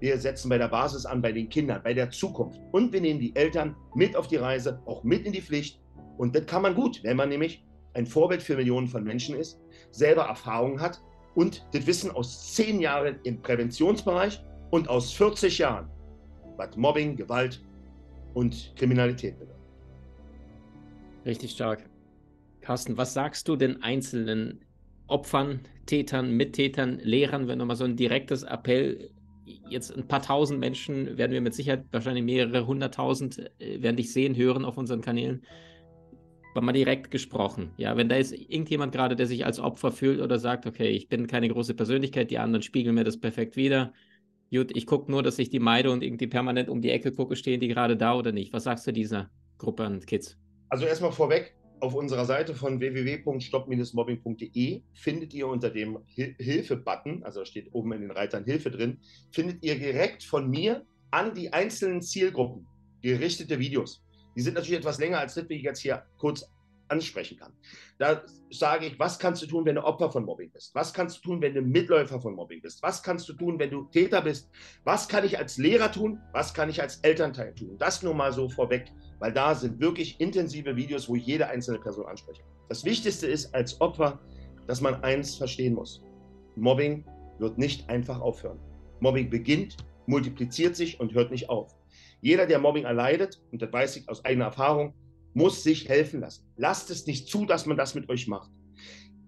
wir 0.00 0.18
setzen 0.18 0.48
bei 0.48 0.58
der 0.58 0.68
Basis 0.68 1.06
an, 1.06 1.22
bei 1.22 1.30
den 1.30 1.48
Kindern, 1.48 1.80
bei 1.84 1.94
der 1.94 2.10
Zukunft. 2.10 2.60
Und 2.72 2.92
wir 2.92 3.00
nehmen 3.00 3.20
die 3.20 3.36
Eltern 3.36 3.76
mit 3.94 4.16
auf 4.16 4.26
die 4.26 4.36
Reise, 4.36 4.82
auch 4.86 5.04
mit 5.04 5.24
in 5.24 5.32
die 5.32 5.40
Pflicht. 5.40 5.80
Und 6.18 6.34
das 6.34 6.46
kann 6.46 6.62
man 6.62 6.74
gut, 6.74 7.00
wenn 7.04 7.16
man 7.16 7.28
nämlich 7.28 7.64
ein 7.94 8.06
Vorbild 8.06 8.42
für 8.42 8.56
Millionen 8.56 8.88
von 8.88 9.04
Menschen 9.04 9.36
ist, 9.36 9.60
selber 9.90 10.22
Erfahrungen 10.22 10.80
hat 10.80 11.00
und 11.34 11.64
das 11.72 11.86
Wissen 11.86 12.10
aus 12.10 12.54
zehn 12.54 12.80
Jahren 12.80 13.16
im 13.24 13.40
Präventionsbereich 13.40 14.42
und 14.70 14.88
aus 14.88 15.12
40 15.12 15.58
Jahren, 15.58 15.88
was 16.56 16.76
Mobbing, 16.76 17.16
Gewalt 17.16 17.62
und 18.34 18.72
Kriminalität 18.76 19.38
bedeutet. 19.38 19.60
Richtig 21.24 21.52
stark. 21.52 21.88
Carsten, 22.60 22.96
was 22.96 23.14
sagst 23.14 23.48
du 23.48 23.56
den 23.56 23.82
einzelnen 23.82 24.64
Opfern, 25.08 25.60
Tätern, 25.86 26.36
Mittätern, 26.36 26.98
Lehrern, 27.00 27.48
wenn 27.48 27.58
du 27.58 27.64
mal 27.66 27.76
so 27.76 27.84
ein 27.84 27.96
direktes 27.96 28.44
Appell 28.44 29.10
jetzt 29.68 29.96
ein 29.96 30.06
paar 30.06 30.22
tausend 30.22 30.60
Menschen 30.60 31.18
werden 31.18 31.32
wir 31.32 31.40
mit 31.40 31.54
Sicherheit, 31.54 31.84
wahrscheinlich 31.90 32.24
mehrere 32.24 32.66
hunderttausend, 32.66 33.50
äh, 33.60 33.82
werden 33.82 33.96
dich 33.96 34.12
sehen, 34.12 34.36
hören 34.36 34.64
auf 34.64 34.76
unseren 34.76 35.00
Kanälen. 35.00 35.42
Mal 36.60 36.72
direkt 36.72 37.10
gesprochen. 37.10 37.70
Ja, 37.76 37.96
wenn 37.96 38.08
da 38.08 38.16
ist 38.16 38.32
irgendjemand 38.32 38.92
gerade, 38.92 39.16
der 39.16 39.26
sich 39.26 39.46
als 39.46 39.58
Opfer 39.58 39.90
fühlt 39.90 40.20
oder 40.20 40.38
sagt, 40.38 40.66
okay, 40.66 40.90
ich 40.90 41.08
bin 41.08 41.26
keine 41.26 41.48
große 41.48 41.74
Persönlichkeit, 41.74 42.30
die 42.30 42.38
anderen 42.38 42.62
spiegeln 42.62 42.94
mir 42.94 43.04
das 43.04 43.18
perfekt 43.18 43.56
wieder. 43.56 43.92
Gut, 44.52 44.76
ich 44.76 44.86
gucke 44.86 45.10
nur, 45.10 45.22
dass 45.22 45.38
ich 45.38 45.48
die 45.48 45.60
meide 45.60 45.90
und 45.90 46.02
irgendwie 46.02 46.26
permanent 46.26 46.68
um 46.68 46.82
die 46.82 46.90
Ecke 46.90 47.12
gucke, 47.12 47.36
stehen 47.36 47.60
die 47.60 47.68
gerade 47.68 47.96
da 47.96 48.14
oder 48.14 48.32
nicht? 48.32 48.52
Was 48.52 48.64
sagst 48.64 48.86
du 48.86 48.92
dieser 48.92 49.30
Gruppe 49.56 49.84
an 49.84 50.00
Kids? 50.00 50.38
Also 50.68 50.84
erstmal 50.84 51.12
vorweg, 51.12 51.56
auf 51.80 51.94
unserer 51.94 52.26
Seite 52.26 52.54
von 52.54 52.78
www.stop-mobbing.de 52.78 54.82
findet 54.92 55.34
ihr 55.34 55.48
unter 55.48 55.70
dem 55.70 55.98
Hilfe-Button, 56.06 57.24
also 57.24 57.40
da 57.40 57.46
steht 57.46 57.68
oben 57.72 57.92
in 57.92 58.02
den 58.02 58.10
Reitern 58.12 58.44
Hilfe 58.44 58.70
drin, 58.70 58.98
findet 59.32 59.64
ihr 59.64 59.78
direkt 59.78 60.22
von 60.22 60.48
mir 60.48 60.84
an 61.10 61.34
die 61.34 61.52
einzelnen 61.52 62.02
Zielgruppen 62.02 62.66
gerichtete 63.02 63.58
Videos. 63.58 64.02
Die 64.36 64.40
sind 64.40 64.54
natürlich 64.54 64.78
etwas 64.78 64.98
länger 64.98 65.18
als 65.18 65.34
das, 65.34 65.48
wie 65.48 65.54
ich 65.54 65.62
jetzt 65.62 65.80
hier 65.80 66.04
kurz 66.18 66.44
ansprechen 66.88 67.38
kann. 67.38 67.52
Da 67.98 68.22
sage 68.50 68.86
ich, 68.86 68.98
was 68.98 69.18
kannst 69.18 69.42
du 69.42 69.46
tun, 69.46 69.64
wenn 69.64 69.76
du 69.76 69.84
Opfer 69.84 70.10
von 70.10 70.24
Mobbing 70.24 70.50
bist? 70.50 70.74
Was 70.74 70.92
kannst 70.92 71.18
du 71.18 71.22
tun, 71.22 71.40
wenn 71.40 71.54
du 71.54 71.62
Mitläufer 71.62 72.20
von 72.20 72.34
Mobbing 72.34 72.60
bist? 72.60 72.82
Was 72.82 73.02
kannst 73.02 73.28
du 73.28 73.32
tun, 73.32 73.58
wenn 73.58 73.70
du 73.70 73.84
Täter 73.84 74.20
bist? 74.20 74.50
Was 74.84 75.08
kann 75.08 75.24
ich 75.24 75.38
als 75.38 75.56
Lehrer 75.56 75.90
tun? 75.90 76.20
Was 76.32 76.52
kann 76.52 76.68
ich 76.68 76.82
als 76.82 76.98
Elternteil 76.98 77.54
tun? 77.54 77.76
Das 77.78 78.02
nur 78.02 78.14
mal 78.14 78.32
so 78.32 78.48
vorweg, 78.48 78.92
weil 79.18 79.32
da 79.32 79.54
sind 79.54 79.80
wirklich 79.80 80.20
intensive 80.20 80.76
Videos, 80.76 81.08
wo 81.08 81.16
ich 81.16 81.26
jede 81.26 81.48
einzelne 81.48 81.78
Person 81.78 82.06
anspreche. 82.06 82.42
Das 82.68 82.84
Wichtigste 82.84 83.26
ist 83.26 83.54
als 83.54 83.80
Opfer, 83.80 84.20
dass 84.66 84.80
man 84.80 85.02
eins 85.02 85.36
verstehen 85.36 85.74
muss. 85.74 86.02
Mobbing 86.56 87.04
wird 87.38 87.58
nicht 87.58 87.88
einfach 87.88 88.20
aufhören. 88.20 88.58
Mobbing 89.00 89.30
beginnt, 89.30 89.76
multipliziert 90.06 90.76
sich 90.76 91.00
und 91.00 91.14
hört 91.14 91.30
nicht 91.30 91.48
auf. 91.48 91.74
Jeder, 92.22 92.46
der 92.46 92.60
Mobbing 92.60 92.84
erleidet, 92.84 93.42
und 93.50 93.60
das 93.60 93.72
weiß 93.72 93.96
ich 93.96 94.08
aus 94.08 94.24
eigener 94.24 94.46
Erfahrung, 94.46 94.94
muss 95.34 95.64
sich 95.64 95.88
helfen 95.88 96.20
lassen. 96.20 96.46
Lasst 96.56 96.88
es 96.90 97.04
nicht 97.06 97.28
zu, 97.28 97.46
dass 97.46 97.66
man 97.66 97.76
das 97.76 97.96
mit 97.96 98.08
euch 98.08 98.28
macht. 98.28 98.48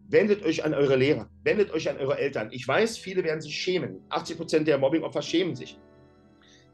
Wendet 0.06 0.44
euch 0.44 0.64
an 0.64 0.74
eure 0.74 0.94
Lehrer, 0.94 1.28
wendet 1.42 1.72
euch 1.72 1.90
an 1.90 1.98
eure 1.98 2.18
Eltern. 2.18 2.50
Ich 2.52 2.66
weiß, 2.68 2.96
viele 2.96 3.24
werden 3.24 3.40
sich 3.40 3.56
schämen. 3.56 4.00
80 4.10 4.36
Prozent 4.36 4.68
der 4.68 4.78
Mobbingopfer 4.78 5.22
schämen 5.22 5.56
sich. 5.56 5.76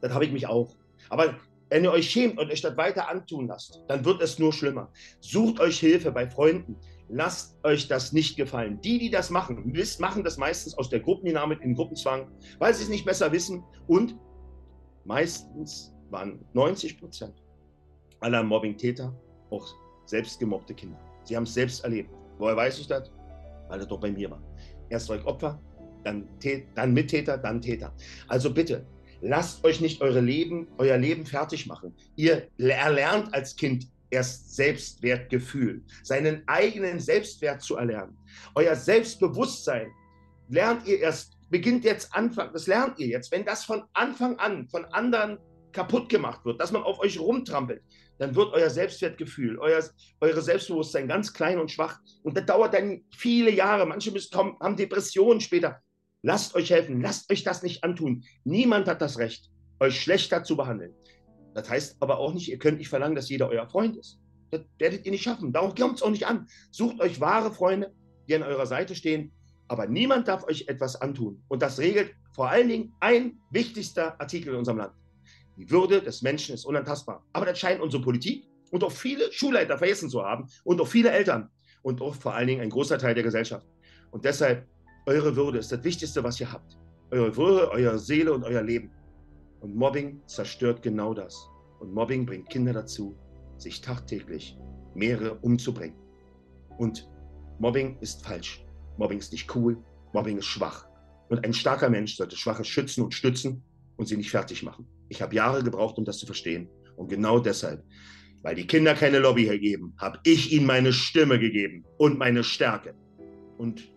Das 0.02 0.12
habe 0.12 0.26
ich 0.26 0.32
mich 0.32 0.46
auch. 0.46 0.76
Aber 1.08 1.38
wenn 1.70 1.84
ihr 1.84 1.92
euch 1.92 2.10
schämt 2.10 2.38
und 2.38 2.50
euch 2.50 2.60
das 2.60 2.76
weiter 2.76 3.08
antun 3.08 3.46
lasst, 3.46 3.82
dann 3.88 4.04
wird 4.04 4.20
es 4.20 4.38
nur 4.38 4.52
schlimmer. 4.52 4.92
Sucht 5.20 5.58
euch 5.58 5.80
Hilfe 5.80 6.12
bei 6.12 6.28
Freunden. 6.28 6.76
Lasst 7.08 7.56
euch 7.64 7.88
das 7.88 8.12
nicht 8.12 8.36
gefallen. 8.36 8.78
Die, 8.82 8.98
die 8.98 9.10
das 9.10 9.30
machen, 9.30 9.72
wisst, 9.72 10.00
machen 10.00 10.22
das 10.22 10.36
meistens 10.36 10.76
aus 10.76 10.90
der 10.90 11.00
Gruppendynamik 11.00 11.62
in 11.62 11.74
Gruppenzwang, 11.74 12.30
weil 12.58 12.74
sie 12.74 12.82
es 12.82 12.90
nicht 12.90 13.06
besser 13.06 13.32
wissen. 13.32 13.64
Und 13.86 14.18
meistens 15.04 15.94
waren 16.10 16.44
90 16.52 16.98
Prozent 16.98 17.34
aller 18.20 18.42
Mobbing-Täter 18.42 19.14
auch 19.50 19.74
selbst 20.06 20.38
gemobbte 20.38 20.74
Kinder. 20.74 20.98
Sie 21.24 21.36
haben 21.36 21.44
es 21.44 21.54
selbst 21.54 21.84
erlebt. 21.84 22.10
Woher 22.38 22.56
weiß 22.56 22.78
ich 22.78 22.86
das? 22.86 23.10
Weil 23.68 23.78
das 23.78 23.88
doch 23.88 24.00
bei 24.00 24.10
mir 24.10 24.30
war. 24.30 24.42
Erst 24.88 25.10
ich 25.10 25.24
Opfer, 25.24 25.60
dann, 26.04 26.28
dann 26.74 26.92
Mittäter, 26.92 27.38
dann 27.38 27.60
Täter. 27.60 27.92
Also 28.28 28.52
bitte, 28.52 28.84
lasst 29.20 29.64
euch 29.64 29.80
nicht 29.80 30.00
eure 30.00 30.20
Leben, 30.20 30.68
euer 30.78 30.96
Leben 30.96 31.24
fertig 31.24 31.66
machen. 31.66 31.94
Ihr 32.16 32.48
erlernt 32.58 33.32
als 33.34 33.54
Kind 33.54 33.86
erst 34.10 34.56
Selbstwertgefühl, 34.56 35.82
seinen 36.02 36.42
eigenen 36.48 36.98
Selbstwert 36.98 37.62
zu 37.62 37.76
erlernen. 37.76 38.16
Euer 38.54 38.74
Selbstbewusstsein 38.74 39.88
lernt 40.48 40.86
ihr 40.86 40.98
erst, 40.98 41.38
beginnt 41.50 41.84
jetzt 41.84 42.12
Anfang, 42.14 42.52
das 42.52 42.66
lernt 42.66 42.98
ihr 42.98 43.06
jetzt. 43.06 43.30
Wenn 43.30 43.44
das 43.44 43.64
von 43.64 43.84
Anfang 43.92 44.36
an 44.38 44.68
von 44.68 44.84
anderen 44.86 45.38
kaputt 45.72 46.08
gemacht 46.08 46.44
wird, 46.44 46.60
dass 46.60 46.72
man 46.72 46.82
auf 46.82 47.00
euch 47.00 47.18
rumtrampelt, 47.18 47.82
dann 48.18 48.34
wird 48.34 48.52
euer 48.52 48.68
Selbstwertgefühl, 48.68 49.58
euer 49.58 49.82
eure 50.20 50.42
Selbstbewusstsein 50.42 51.08
ganz 51.08 51.32
klein 51.32 51.58
und 51.58 51.70
schwach. 51.70 51.98
Und 52.22 52.36
das 52.36 52.44
dauert 52.46 52.74
dann 52.74 53.02
viele 53.16 53.50
Jahre. 53.50 53.86
Manche 53.86 54.10
müssen, 54.10 54.36
haben 54.36 54.76
Depressionen 54.76 55.40
später. 55.40 55.80
Lasst 56.22 56.54
euch 56.54 56.70
helfen, 56.70 57.00
lasst 57.00 57.30
euch 57.32 57.44
das 57.44 57.62
nicht 57.62 57.82
antun. 57.82 58.24
Niemand 58.44 58.88
hat 58.88 59.00
das 59.00 59.18
Recht, 59.18 59.50
euch 59.80 60.00
schlechter 60.00 60.44
zu 60.44 60.56
behandeln. 60.56 60.94
Das 61.54 61.70
heißt 61.70 61.96
aber 62.00 62.18
auch 62.18 62.34
nicht, 62.34 62.48
ihr 62.48 62.58
könnt 62.58 62.78
nicht 62.78 62.88
verlangen, 62.88 63.14
dass 63.14 63.30
jeder 63.30 63.48
euer 63.48 63.66
Freund 63.68 63.96
ist. 63.96 64.20
Das 64.50 64.62
werdet 64.78 65.06
ihr 65.06 65.12
nicht 65.12 65.22
schaffen. 65.22 65.52
Darauf 65.52 65.74
kommt 65.74 65.96
es 65.96 66.02
auch 66.02 66.10
nicht 66.10 66.26
an. 66.26 66.46
Sucht 66.70 67.00
euch 67.00 67.20
wahre 67.20 67.52
Freunde, 67.52 67.92
die 68.28 68.34
an 68.34 68.42
eurer 68.42 68.66
Seite 68.66 68.94
stehen. 68.94 69.32
Aber 69.68 69.86
niemand 69.86 70.28
darf 70.28 70.44
euch 70.44 70.66
etwas 70.68 71.00
antun. 71.00 71.42
Und 71.48 71.62
das 71.62 71.78
regelt 71.78 72.12
vor 72.34 72.50
allen 72.50 72.68
Dingen 72.68 72.92
ein 73.00 73.38
wichtigster 73.50 74.20
Artikel 74.20 74.52
in 74.52 74.58
unserem 74.58 74.78
Land. 74.78 74.92
Die 75.56 75.70
Würde 75.70 76.02
des 76.02 76.22
Menschen 76.22 76.54
ist 76.54 76.64
unantastbar. 76.64 77.24
Aber 77.32 77.46
das 77.46 77.58
scheint 77.58 77.80
unsere 77.80 78.02
Politik 78.02 78.48
und 78.70 78.84
auch 78.84 78.92
viele 78.92 79.32
Schulleiter 79.32 79.78
vergessen 79.78 80.08
zu 80.08 80.22
haben 80.22 80.46
und 80.64 80.80
auch 80.80 80.88
viele 80.88 81.10
Eltern 81.10 81.50
und 81.82 82.00
auch 82.00 82.14
vor 82.14 82.34
allen 82.34 82.46
Dingen 82.46 82.60
ein 82.60 82.70
großer 82.70 82.98
Teil 82.98 83.14
der 83.14 83.24
Gesellschaft. 83.24 83.66
Und 84.10 84.24
deshalb, 84.24 84.66
eure 85.06 85.34
Würde 85.36 85.58
ist 85.58 85.72
das 85.72 85.82
Wichtigste, 85.84 86.22
was 86.22 86.40
ihr 86.40 86.52
habt. 86.52 86.78
Eure 87.10 87.36
Würde, 87.36 87.70
eure 87.70 87.98
Seele 87.98 88.32
und 88.32 88.44
euer 88.44 88.62
Leben. 88.62 88.90
Und 89.60 89.74
Mobbing 89.74 90.22
zerstört 90.26 90.82
genau 90.82 91.14
das. 91.14 91.36
Und 91.80 91.92
Mobbing 91.92 92.26
bringt 92.26 92.48
Kinder 92.50 92.72
dazu, 92.72 93.16
sich 93.58 93.80
tagtäglich 93.80 94.56
mehrere 94.94 95.34
umzubringen. 95.40 95.96
Und 96.78 97.08
Mobbing 97.58 97.98
ist 98.00 98.24
falsch. 98.24 98.64
Mobbing 98.96 99.18
ist 99.18 99.32
nicht 99.32 99.54
cool. 99.54 99.76
Mobbing 100.12 100.38
ist 100.38 100.46
schwach. 100.46 100.86
Und 101.28 101.44
ein 101.44 101.52
starker 101.52 101.90
Mensch 101.90 102.16
sollte 102.16 102.36
Schwache 102.36 102.64
schützen 102.64 103.04
und 103.04 103.14
stützen 103.14 103.62
und 103.96 104.06
sie 104.06 104.16
nicht 104.16 104.30
fertig 104.30 104.62
machen. 104.62 104.86
Ich 105.10 105.20
habe 105.20 105.34
Jahre 105.34 105.62
gebraucht, 105.62 105.98
um 105.98 106.04
das 106.04 106.18
zu 106.18 106.24
verstehen. 106.24 106.68
Und 106.96 107.08
genau 107.08 107.40
deshalb, 107.40 107.84
weil 108.42 108.54
die 108.54 108.66
Kinder 108.66 108.94
keine 108.94 109.18
Lobby 109.18 109.44
hergeben, 109.44 109.92
habe 109.98 110.20
ich 110.24 110.52
ihnen 110.52 110.66
meine 110.66 110.92
Stimme 110.92 111.38
gegeben 111.38 111.84
und 111.98 112.16
meine 112.16 112.44
Stärke. 112.44 112.94
Und 113.58 113.92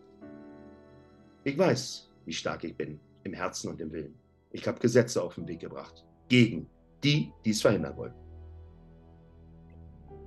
ich 1.44 1.58
weiß, 1.58 2.12
wie 2.26 2.34
stark 2.34 2.64
ich 2.64 2.76
bin, 2.76 3.00
im 3.24 3.34
Herzen 3.34 3.70
und 3.70 3.80
im 3.80 3.92
Willen. 3.92 4.16
Ich 4.52 4.68
habe 4.68 4.80
Gesetze 4.80 5.22
auf 5.22 5.36
den 5.36 5.48
Weg 5.48 5.60
gebracht, 5.60 6.04
gegen 6.30 6.68
die, 7.04 7.32
die 7.46 7.52
es 7.52 7.62
verhindern 7.62 7.96
wollen. 7.96 8.14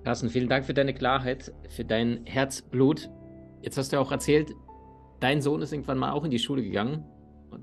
Carsten, 0.04 0.30
vielen 0.30 0.48
Dank 0.48 0.64
für 0.64 0.74
deine 0.74 0.94
Klarheit, 0.94 1.52
für 1.68 1.84
dein 1.84 2.24
Herzblut. 2.26 3.10
Jetzt 3.62 3.76
hast 3.76 3.92
du 3.92 3.98
auch 3.98 4.12
erzählt, 4.12 4.52
dein 5.18 5.42
Sohn 5.42 5.62
ist 5.62 5.72
irgendwann 5.72 5.98
mal 5.98 6.12
auch 6.12 6.24
in 6.24 6.30
die 6.30 6.38
Schule 6.38 6.62
gegangen 6.62 7.04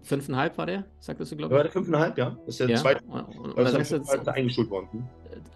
Fünfeinhalb 0.01 0.57
war 0.57 0.65
der, 0.65 0.85
sagtest 0.99 1.31
du, 1.31 1.37
glaube 1.37 1.53
ich? 1.53 1.57
Ja, 1.57 1.63
der 1.63 1.71
fünfeinhalb, 1.71 2.17
ja. 2.17 2.37
Das 2.45 2.55
ist 2.55 2.59
der 2.59 2.69
ja. 2.69 2.77
zweite, 2.77 3.03
und, 3.05 3.57
das 3.57 3.73
heißt 3.73 3.91
jetzt, 3.91 4.27
eingeschult 4.27 4.69
worden. 4.69 4.87
Hm? 4.91 5.07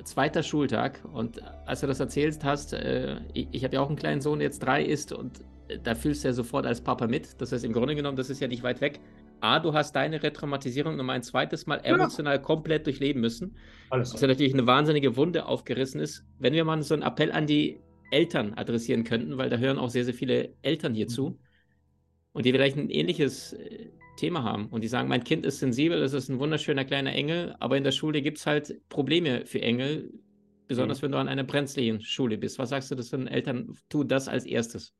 Zweiter 0.04 0.44
Schultag. 0.44 1.02
Und 1.12 1.42
als 1.66 1.82
du 1.82 1.88
das 1.88 2.00
erzählt 2.00 2.44
hast, 2.44 2.74
äh, 2.74 3.18
ich, 3.34 3.48
ich 3.52 3.64
habe 3.64 3.76
ja 3.76 3.82
auch 3.82 3.88
einen 3.88 3.98
kleinen 3.98 4.22
Sohn, 4.22 4.40
der 4.40 4.48
jetzt 4.48 4.60
drei 4.60 4.84
ist, 4.84 5.12
und 5.12 5.42
äh, 5.68 5.80
da 5.82 5.96
fühlst 5.96 6.24
du 6.24 6.30
ja 6.30 6.34
sofort 6.34 6.66
als 6.66 6.82
Papa 6.82 7.08
mit. 7.08 7.42
Das 7.42 7.52
heißt, 7.52 7.64
im 7.66 7.74
Grunde 7.74 7.96
genommen, 7.96 8.18
das 8.18 8.30
ist 8.30 8.40
ja 8.40 8.48
nicht 8.48 8.64
weit 8.64 8.82
weg. 8.82 9.00
A, 9.40 9.60
du 9.60 9.74
hast 9.74 9.96
deine 9.96 10.24
Retraumatisierung 10.24 10.96
noch 10.96 11.08
ein 11.08 11.24
zweites 11.24 11.68
Mal 11.68 11.80
emotional 11.84 12.36
ja. 12.36 12.42
komplett 12.42 12.86
durchleben 12.86 13.22
müssen. 13.22 13.56
Alles 13.90 14.14
was 14.14 14.22
ja 14.22 14.28
natürlich 14.28 14.54
eine 14.54 14.66
wahnsinnige 14.66 15.16
Wunde 15.16 15.46
aufgerissen 15.46 16.02
ist. 16.02 16.26
Wenn 16.40 16.54
wir 16.54 16.66
mal 16.66 16.82
so 16.82 16.94
einen 16.94 17.04
Appell 17.04 17.32
an 17.32 17.46
die 17.46 17.80
Eltern 18.12 18.54
adressieren 18.56 19.04
könnten, 19.04 19.38
weil 19.38 19.50
da 19.50 19.58
hören 19.58 19.78
auch 19.78 19.90
sehr, 19.90 20.06
sehr 20.06 20.14
viele 20.14 20.54
Eltern 20.62 20.94
hier 20.94 21.06
mhm. 21.06 21.10
zu 21.10 21.40
und 22.32 22.46
die 22.46 22.52
vielleicht 22.52 22.78
ein 22.78 22.90
ähnliches 22.90 23.54
äh, 23.54 23.90
Thema 24.18 24.44
haben 24.44 24.68
und 24.68 24.84
die 24.84 24.88
sagen, 24.90 25.08
mein 25.08 25.24
Kind 25.24 25.46
ist 25.46 25.60
sensibel, 25.60 26.02
es 26.02 26.14
ist 26.14 26.30
ein 26.30 26.40
wunderschöner 26.40 26.84
kleiner 26.84 27.14
Engel, 27.14 27.56
aber 27.60 27.78
in 27.78 27.84
der 27.84 27.92
Schule 27.92 28.22
gibt 28.22 28.40
es 28.40 28.46
halt 28.46 28.82
Probleme 28.90 29.46
für 29.46 29.62
Engel, 29.62 30.12
besonders 30.68 31.00
mhm. 31.00 31.06
wenn 31.06 31.12
du 31.14 31.18
an 31.20 31.28
einer 31.30 31.46
brenzlichen 31.46 32.02
Schule 32.02 32.38
bist. 32.38 32.60
Was 32.60 32.70
sagst 32.70 32.92
du 32.92 32.96
das 32.96 33.12
den 33.12 33.28
Eltern? 33.28 33.78
Tu 33.88 34.04
das 34.04 34.28
als 34.28 34.46
erstes. 34.46 34.94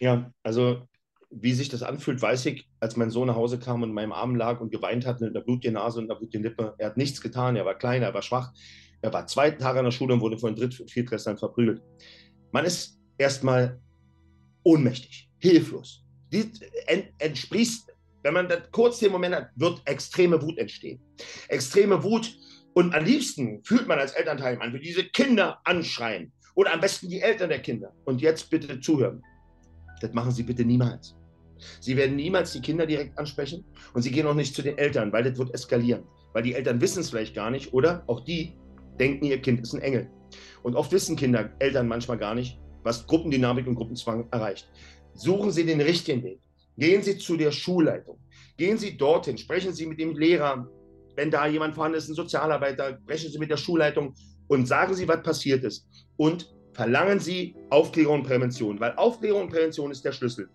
Ja, 0.00 0.32
also 0.42 0.88
wie 1.30 1.52
sich 1.52 1.68
das 1.68 1.82
anfühlt, 1.82 2.20
weiß 2.20 2.46
ich, 2.46 2.68
als 2.80 2.96
mein 2.96 3.10
Sohn 3.10 3.28
nach 3.28 3.36
Hause 3.36 3.58
kam 3.58 3.82
und 3.82 3.90
in 3.90 3.94
meinem 3.94 4.12
Arm 4.12 4.34
lag 4.34 4.60
und 4.60 4.70
geweint 4.70 5.06
hat 5.06 5.20
mit 5.20 5.30
einer 5.30 5.44
blutigen 5.44 5.74
Nase 5.74 5.98
und 5.98 6.10
einer 6.10 6.18
blutigen 6.18 6.42
Lippe. 6.42 6.74
Er 6.78 6.88
hat 6.88 6.96
nichts 6.96 7.20
getan, 7.20 7.56
er 7.56 7.64
war 7.64 7.76
klein, 7.76 8.02
er 8.02 8.12
war 8.12 8.22
schwach. 8.22 8.52
Er 9.00 9.12
war 9.12 9.26
zwei 9.26 9.50
Tage 9.50 9.78
an 9.78 9.86
der 9.86 9.92
Schule 9.92 10.14
und 10.14 10.20
wurde 10.20 10.38
von 10.38 10.54
Dritt- 10.54 10.78
und 10.78 10.90
Viertklässlern 10.90 11.38
verprügelt. 11.38 11.82
Man 12.52 12.64
ist 12.64 13.00
erstmal 13.18 13.80
ohnmächtig, 14.62 15.30
hilflos. 15.38 16.04
Die 16.32 16.50
entspricht 17.18 17.91
wenn 18.22 18.34
man 18.34 18.48
das 18.48 18.70
kurz 18.70 18.98
den 18.98 19.12
Moment 19.12 19.34
hat, 19.34 19.50
wird 19.56 19.82
extreme 19.84 20.40
Wut 20.40 20.58
entstehen. 20.58 21.00
Extreme 21.48 22.02
Wut 22.02 22.36
und 22.74 22.94
am 22.94 23.04
liebsten 23.04 23.62
fühlt 23.64 23.86
man 23.86 23.98
als 23.98 24.12
Elternteil, 24.12 24.56
man 24.56 24.72
will 24.72 24.80
diese 24.80 25.04
Kinder 25.04 25.60
anschreien 25.64 26.32
oder 26.54 26.72
am 26.72 26.80
besten 26.80 27.08
die 27.08 27.20
Eltern 27.20 27.48
der 27.48 27.60
Kinder. 27.60 27.92
Und 28.04 28.20
jetzt 28.20 28.50
bitte 28.50 28.80
zuhören. 28.80 29.22
Das 30.00 30.12
machen 30.12 30.32
Sie 30.32 30.42
bitte 30.42 30.64
niemals. 30.64 31.14
Sie 31.80 31.96
werden 31.96 32.16
niemals 32.16 32.52
die 32.52 32.60
Kinder 32.60 32.86
direkt 32.86 33.16
ansprechen 33.18 33.64
und 33.94 34.02
Sie 34.02 34.10
gehen 34.10 34.26
auch 34.26 34.34
nicht 34.34 34.54
zu 34.54 34.62
den 34.62 34.78
Eltern, 34.78 35.12
weil 35.12 35.22
das 35.24 35.38
wird 35.38 35.54
eskalieren. 35.54 36.04
Weil 36.32 36.42
die 36.42 36.54
Eltern 36.54 36.80
wissen 36.80 37.00
es 37.00 37.10
vielleicht 37.10 37.34
gar 37.34 37.50
nicht 37.50 37.72
oder 37.72 38.02
auch 38.06 38.20
die 38.24 38.54
denken, 38.98 39.26
ihr 39.26 39.40
Kind 39.40 39.60
ist 39.60 39.74
ein 39.74 39.82
Engel. 39.82 40.10
Und 40.62 40.74
oft 40.76 40.92
wissen 40.92 41.16
Kinder, 41.16 41.50
Eltern 41.58 41.88
manchmal 41.88 42.18
gar 42.18 42.34
nicht, 42.34 42.58
was 42.82 43.06
Gruppendynamik 43.06 43.66
und 43.66 43.74
Gruppenzwang 43.74 44.28
erreicht. 44.30 44.68
Suchen 45.14 45.50
Sie 45.50 45.64
den 45.64 45.80
richtigen 45.80 46.22
Weg. 46.22 46.40
Gehen 46.76 47.02
Sie 47.02 47.18
zu 47.18 47.36
der 47.36 47.50
Schulleitung. 47.50 48.18
Gehen 48.56 48.78
Sie 48.78 48.96
dorthin, 48.96 49.38
sprechen 49.38 49.72
Sie 49.72 49.86
mit 49.86 49.98
dem 49.98 50.16
Lehrer, 50.16 50.68
wenn 51.16 51.30
da 51.30 51.46
jemand 51.46 51.74
vorhanden 51.74 51.98
ist, 51.98 52.08
ein 52.08 52.14
Sozialarbeiter, 52.14 52.98
sprechen 53.02 53.30
Sie 53.30 53.38
mit 53.38 53.50
der 53.50 53.56
Schulleitung 53.56 54.14
und 54.48 54.66
sagen 54.66 54.94
Sie, 54.94 55.06
was 55.08 55.22
passiert 55.22 55.64
ist. 55.64 55.86
Und 56.16 56.52
verlangen 56.72 57.20
Sie 57.20 57.54
Aufklärung 57.70 58.20
und 58.20 58.26
Prävention, 58.26 58.80
weil 58.80 58.92
Aufklärung 58.96 59.42
und 59.42 59.50
Prävention 59.50 59.90
ist 59.90 60.04
der 60.04 60.12
Schlüssel. 60.12 60.48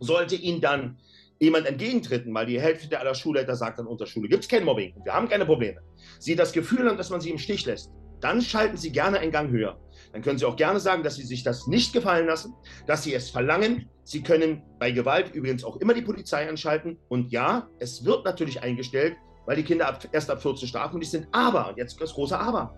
Sollte 0.00 0.36
Ihnen 0.36 0.60
dann 0.60 0.96
jemand 1.38 1.66
entgegentreten, 1.66 2.32
weil 2.34 2.46
die 2.46 2.60
Hälfte 2.60 2.98
aller 2.98 3.14
Schulleiter 3.14 3.56
sagt 3.56 3.80
an 3.80 3.86
unserer 3.86 4.06
Schule, 4.06 4.28
gibt 4.28 4.44
es 4.44 4.48
kein 4.48 4.64
Mobbing, 4.64 4.94
wir 5.04 5.12
haben 5.12 5.28
keine 5.28 5.46
Probleme. 5.46 5.80
Sie 6.18 6.36
das 6.36 6.52
Gefühl 6.52 6.86
haben, 6.88 6.98
dass 6.98 7.10
man 7.10 7.20
sie 7.20 7.30
im 7.30 7.38
Stich 7.38 7.64
lässt, 7.64 7.90
dann 8.20 8.42
schalten 8.42 8.76
Sie 8.76 8.92
gerne 8.92 9.18
einen 9.18 9.32
Gang 9.32 9.50
höher. 9.50 9.80
Dann 10.12 10.22
können 10.22 10.38
Sie 10.38 10.44
auch 10.44 10.56
gerne 10.56 10.80
sagen, 10.80 11.02
dass 11.02 11.16
Sie 11.16 11.24
sich 11.24 11.42
das 11.42 11.66
nicht 11.66 11.92
gefallen 11.92 12.26
lassen, 12.26 12.54
dass 12.86 13.04
Sie 13.04 13.14
es 13.14 13.30
verlangen. 13.30 13.88
Sie 14.04 14.22
können 14.22 14.62
bei 14.78 14.90
Gewalt 14.90 15.34
übrigens 15.34 15.62
auch 15.64 15.76
immer 15.76 15.94
die 15.94 16.02
Polizei 16.02 16.48
anschalten. 16.48 16.98
Und 17.08 17.30
ja, 17.30 17.68
es 17.78 18.04
wird 18.04 18.24
natürlich 18.24 18.62
eingestellt, 18.62 19.16
weil 19.46 19.56
die 19.56 19.62
Kinder 19.62 19.88
ab, 19.88 20.08
erst 20.12 20.30
ab 20.30 20.42
14 20.42 20.68
strafmündig 20.68 21.10
sind. 21.10 21.28
Aber, 21.32 21.74
jetzt 21.76 22.00
das 22.00 22.14
große 22.14 22.38
Aber, 22.38 22.74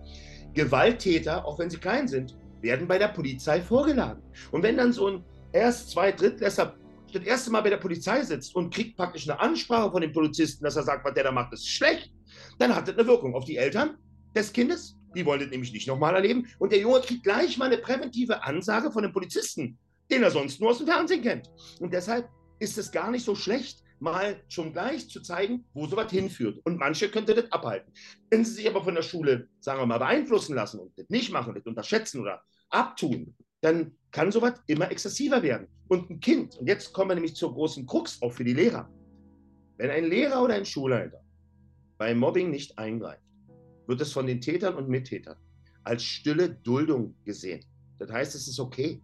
Gewalttäter, 0.53 1.45
auch 1.45 1.57
wenn 1.57 1.69
sie 1.69 1.77
klein 1.77 2.07
sind, 2.07 2.37
werden 2.61 2.87
bei 2.87 2.97
der 2.97 3.09
Polizei 3.09 3.61
vorgeladen. 3.61 4.23
Und 4.51 4.63
wenn 4.63 4.77
dann 4.77 4.93
so 4.93 5.07
ein 5.07 5.23
Erst-, 5.51 5.91
Zweit-, 5.91 6.19
Drittklässler 6.19 6.75
das 7.13 7.23
erste 7.23 7.51
Mal 7.51 7.61
bei 7.61 7.69
der 7.69 7.77
Polizei 7.77 8.23
sitzt 8.23 8.55
und 8.55 8.73
kriegt 8.73 8.97
praktisch 8.97 9.29
eine 9.29 9.39
Ansprache 9.39 9.91
von 9.91 10.01
dem 10.01 10.11
Polizisten, 10.11 10.63
dass 10.63 10.75
er 10.75 10.83
sagt, 10.83 11.05
was 11.05 11.13
der 11.13 11.25
da 11.25 11.31
macht, 11.31 11.53
ist 11.53 11.67
schlecht, 11.67 12.11
dann 12.57 12.73
hat 12.75 12.87
das 12.87 12.95
eine 12.95 13.05
Wirkung 13.05 13.35
auf 13.35 13.45
die 13.45 13.57
Eltern 13.57 13.97
des 14.35 14.51
Kindes. 14.51 14.97
Die 15.15 15.25
wollen 15.25 15.39
das 15.39 15.49
nämlich 15.49 15.71
nicht 15.71 15.87
nochmal 15.87 16.15
erleben. 16.15 16.47
Und 16.59 16.71
der 16.71 16.79
Junge 16.79 17.01
kriegt 17.01 17.23
gleich 17.23 17.57
mal 17.57 17.65
eine 17.65 17.77
präventive 17.77 18.43
Ansage 18.43 18.91
von 18.91 19.03
dem 19.03 19.13
Polizisten, 19.13 19.77
den 20.11 20.23
er 20.23 20.31
sonst 20.31 20.59
nur 20.59 20.71
aus 20.71 20.79
dem 20.79 20.87
Fernsehen 20.87 21.21
kennt. 21.21 21.49
Und 21.79 21.93
deshalb 21.93 22.29
ist 22.59 22.77
es 22.77 22.91
gar 22.91 23.11
nicht 23.11 23.25
so 23.25 23.35
schlecht, 23.35 23.83
mal 23.99 24.41
schon 24.49 24.73
gleich 24.73 25.09
zu 25.09 25.21
zeigen, 25.21 25.65
wo 25.73 25.87
sowas 25.87 26.11
hinführt. 26.11 26.59
Und 26.65 26.77
manche 26.77 27.09
könnte 27.09 27.33
das 27.33 27.51
abhalten. 27.51 27.91
Wenn 28.29 28.43
sie 28.43 28.53
sich 28.53 28.69
aber 28.69 28.83
von 28.83 28.95
der 28.95 29.01
Schule, 29.01 29.47
sagen 29.59 29.79
wir 29.79 29.85
mal, 29.85 29.97
beeinflussen 29.97 30.55
lassen 30.55 30.79
und 30.79 30.97
das 30.97 31.09
nicht 31.09 31.31
machen, 31.31 31.55
das 31.55 31.65
unterschätzen 31.65 32.21
oder 32.21 32.41
abtun, 32.69 33.35
dann 33.61 33.95
kann 34.11 34.31
sowas 34.31 34.59
immer 34.67 34.91
exzessiver 34.91 35.41
werden. 35.41 35.67
Und 35.87 36.09
ein 36.09 36.19
Kind, 36.19 36.57
und 36.57 36.67
jetzt 36.67 36.91
kommen 36.91 37.11
wir 37.11 37.15
nämlich 37.15 37.35
zur 37.35 37.53
großen 37.53 37.85
Krux 37.85 38.21
auch 38.21 38.33
für 38.33 38.43
die 38.43 38.53
Lehrer. 38.53 38.89
Wenn 39.77 39.89
ein 39.89 40.05
Lehrer 40.05 40.43
oder 40.43 40.55
ein 40.55 40.65
Schulleiter 40.65 41.21
beim 41.97 42.19
Mobbing 42.19 42.49
nicht 42.49 42.77
eingreift, 42.77 43.23
wird 43.87 44.01
es 44.01 44.11
von 44.11 44.27
den 44.27 44.41
Tätern 44.41 44.75
und 44.75 44.89
Mittätern 44.89 45.37
als 45.83 46.03
stille 46.03 46.49
Duldung 46.49 47.15
gesehen. 47.25 47.63
Das 47.99 48.11
heißt, 48.11 48.35
es 48.35 48.47
ist 48.47 48.59
okay. 48.59 49.01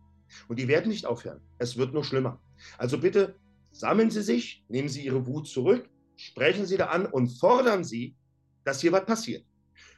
Und 0.48 0.60
die 0.60 0.68
werden 0.68 0.90
nicht 0.90 1.06
aufhören. 1.06 1.42
Es 1.58 1.78
wird 1.78 1.94
nur 1.94 2.04
schlimmer. 2.04 2.40
Also 2.78 3.00
bitte 3.00 3.36
sammeln 3.72 4.12
Sie 4.12 4.22
sich, 4.22 4.64
nehmen 4.70 4.90
Sie 4.90 5.04
Ihre 5.04 5.26
Wut 5.26 5.48
zurück, 5.48 5.90
sprechen 6.16 6.66
Sie 6.66 6.78
da 6.78 6.88
an 6.88 7.06
und 7.06 7.30
fordern 7.30 7.84
Sie, 7.84 8.16
dass 8.64 8.82
hier 8.82 8.92
was 8.92 9.06
passiert. 9.06 9.46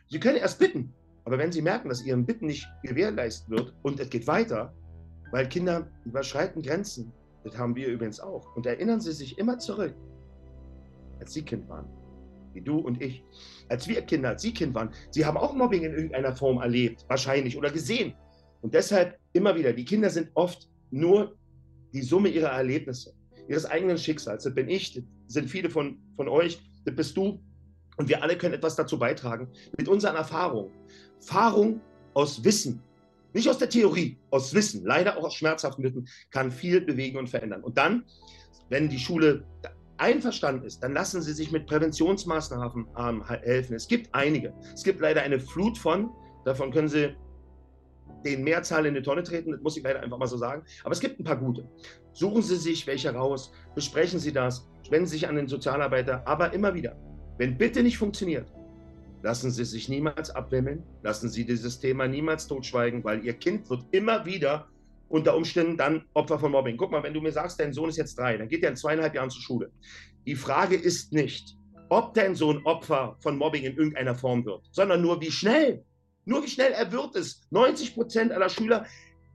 Sie 0.07 0.19
können 0.19 0.37
erst 0.37 0.59
bitten, 0.59 0.93
aber 1.25 1.37
wenn 1.37 1.51
Sie 1.51 1.61
merken, 1.61 1.89
dass 1.89 2.03
Ihren 2.03 2.25
Bitten 2.25 2.47
nicht 2.47 2.67
gewährleistet 2.83 3.49
wird 3.49 3.73
und 3.81 3.99
es 3.99 4.09
geht 4.09 4.27
weiter, 4.27 4.73
weil 5.31 5.47
Kinder 5.49 5.89
überschreiten 6.05 6.61
Grenzen, 6.61 7.11
das 7.43 7.57
haben 7.57 7.75
wir 7.75 7.87
übrigens 7.87 8.19
auch. 8.19 8.55
Und 8.55 8.65
erinnern 8.65 9.01
Sie 9.01 9.13
sich 9.13 9.37
immer 9.37 9.57
zurück, 9.57 9.95
als 11.19 11.33
Sie 11.33 11.43
Kind 11.43 11.67
waren, 11.67 11.87
wie 12.53 12.61
du 12.61 12.77
und 12.77 13.01
ich, 13.01 13.23
als 13.69 13.87
wir 13.87 14.01
Kinder, 14.01 14.29
als 14.29 14.41
Sie 14.41 14.53
Kind 14.53 14.73
waren, 14.73 14.91
Sie 15.11 15.25
haben 15.25 15.37
auch 15.37 15.53
Mobbing 15.53 15.83
in 15.83 15.93
irgendeiner 15.93 16.35
Form 16.35 16.61
erlebt, 16.61 17.05
wahrscheinlich 17.07 17.57
oder 17.57 17.71
gesehen. 17.71 18.13
Und 18.61 18.73
deshalb 18.73 19.17
immer 19.33 19.55
wieder, 19.55 19.73
die 19.73 19.85
Kinder 19.85 20.09
sind 20.09 20.29
oft 20.33 20.69
nur 20.91 21.35
die 21.93 22.01
Summe 22.01 22.29
ihrer 22.29 22.49
Erlebnisse, 22.49 23.13
ihres 23.47 23.65
eigenen 23.65 23.97
Schicksals. 23.97 24.43
Das 24.43 24.53
bin 24.53 24.69
ich, 24.69 24.93
das 24.93 25.03
sind 25.27 25.49
viele 25.49 25.69
von, 25.69 25.99
von 26.15 26.27
euch, 26.27 26.61
das 26.85 26.95
bist 26.95 27.17
du. 27.17 27.41
Und 27.97 28.09
wir 28.09 28.23
alle 28.23 28.37
können 28.37 28.53
etwas 28.53 28.75
dazu 28.75 28.97
beitragen 28.97 29.49
mit 29.77 29.87
unseren 29.87 30.15
Erfahrungen. 30.15 30.71
Erfahrung 31.19 31.81
aus 32.13 32.43
Wissen, 32.43 32.81
nicht 33.33 33.49
aus 33.49 33.57
der 33.57 33.69
Theorie, 33.69 34.17
aus 34.29 34.53
Wissen, 34.53 34.85
leider 34.85 35.17
auch 35.17 35.23
aus 35.23 35.35
schmerzhaften 35.35 35.83
Wissen, 35.83 36.07
kann 36.31 36.51
viel 36.51 36.81
bewegen 36.81 37.17
und 37.17 37.29
verändern. 37.29 37.63
Und 37.63 37.77
dann, 37.77 38.03
wenn 38.69 38.89
die 38.89 38.99
Schule 38.99 39.43
einverstanden 40.01 40.65
ist, 40.65 40.81
dann 40.83 40.93
lassen 40.93 41.21
Sie 41.21 41.31
sich 41.31 41.51
mit 41.51 41.67
Präventionsmaßnahmen 41.67 42.87
ähm, 42.97 43.23
helfen. 43.27 43.75
Es 43.75 43.87
gibt 43.87 44.13
einige. 44.13 44.53
Es 44.73 44.83
gibt 44.83 44.99
leider 44.99 45.21
eine 45.21 45.39
Flut 45.39 45.77
von, 45.77 46.09
davon 46.43 46.71
können 46.71 46.89
Sie 46.89 47.15
den 48.25 48.43
Mehrzahl 48.43 48.85
in 48.85 48.93
die 48.93 49.01
Tonne 49.01 49.23
treten, 49.23 49.51
das 49.51 49.61
muss 49.61 49.77
ich 49.77 49.83
leider 49.83 50.01
einfach 50.01 50.17
mal 50.17 50.27
so 50.27 50.37
sagen. 50.37 50.63
Aber 50.83 50.91
es 50.91 50.99
gibt 50.99 51.19
ein 51.19 51.23
paar 51.23 51.37
gute. 51.37 51.67
Suchen 52.13 52.41
Sie 52.41 52.57
sich 52.57 52.85
welche 52.87 53.13
raus, 53.13 53.51
besprechen 53.75 54.19
Sie 54.19 54.33
das, 54.33 54.67
wenden 54.89 55.07
Sie 55.07 55.13
sich 55.13 55.27
an 55.27 55.35
den 55.35 55.47
Sozialarbeiter, 55.47 56.27
aber 56.27 56.53
immer 56.53 56.73
wieder, 56.73 56.95
wenn 57.37 57.57
bitte 57.57 57.83
nicht 57.83 57.97
funktioniert, 57.97 58.51
lassen 59.23 59.51
Sie 59.51 59.65
sich 59.65 59.87
niemals 59.87 60.31
abwimmeln, 60.31 60.83
lassen 61.03 61.29
Sie 61.29 61.45
dieses 61.45 61.79
Thema 61.79 62.07
niemals 62.07 62.47
totschweigen, 62.47 63.03
weil 63.03 63.23
Ihr 63.23 63.33
Kind 63.33 63.69
wird 63.69 63.85
immer 63.91 64.25
wieder 64.25 64.67
unter 65.11 65.35
Umständen 65.35 65.77
dann 65.77 66.05
Opfer 66.13 66.39
von 66.39 66.51
Mobbing. 66.51 66.77
Guck 66.77 66.91
mal, 66.91 67.03
wenn 67.03 67.13
du 67.13 67.21
mir 67.21 67.31
sagst, 67.31 67.59
dein 67.59 67.73
Sohn 67.73 67.89
ist 67.89 67.97
jetzt 67.97 68.17
drei, 68.17 68.37
dann 68.37 68.47
geht 68.47 68.63
er 68.63 68.69
in 68.69 68.75
zweieinhalb 68.75 69.13
Jahren 69.13 69.29
zur 69.29 69.41
Schule. 69.41 69.71
Die 70.25 70.35
Frage 70.35 70.75
ist 70.75 71.11
nicht, 71.11 71.57
ob 71.89 72.13
dein 72.13 72.35
Sohn 72.35 72.61
Opfer 72.65 73.17
von 73.19 73.37
Mobbing 73.37 73.63
in 73.63 73.75
irgendeiner 73.75 74.15
Form 74.15 74.45
wird, 74.45 74.67
sondern 74.71 75.01
nur 75.01 75.19
wie 75.21 75.31
schnell. 75.31 75.83
Nur 76.25 76.43
wie 76.43 76.47
schnell 76.47 76.71
er 76.71 76.91
wird 76.91 77.15
es. 77.15 77.41
90 77.49 77.93
Prozent 77.93 78.31
aller 78.31 78.49
Schüler 78.49 78.85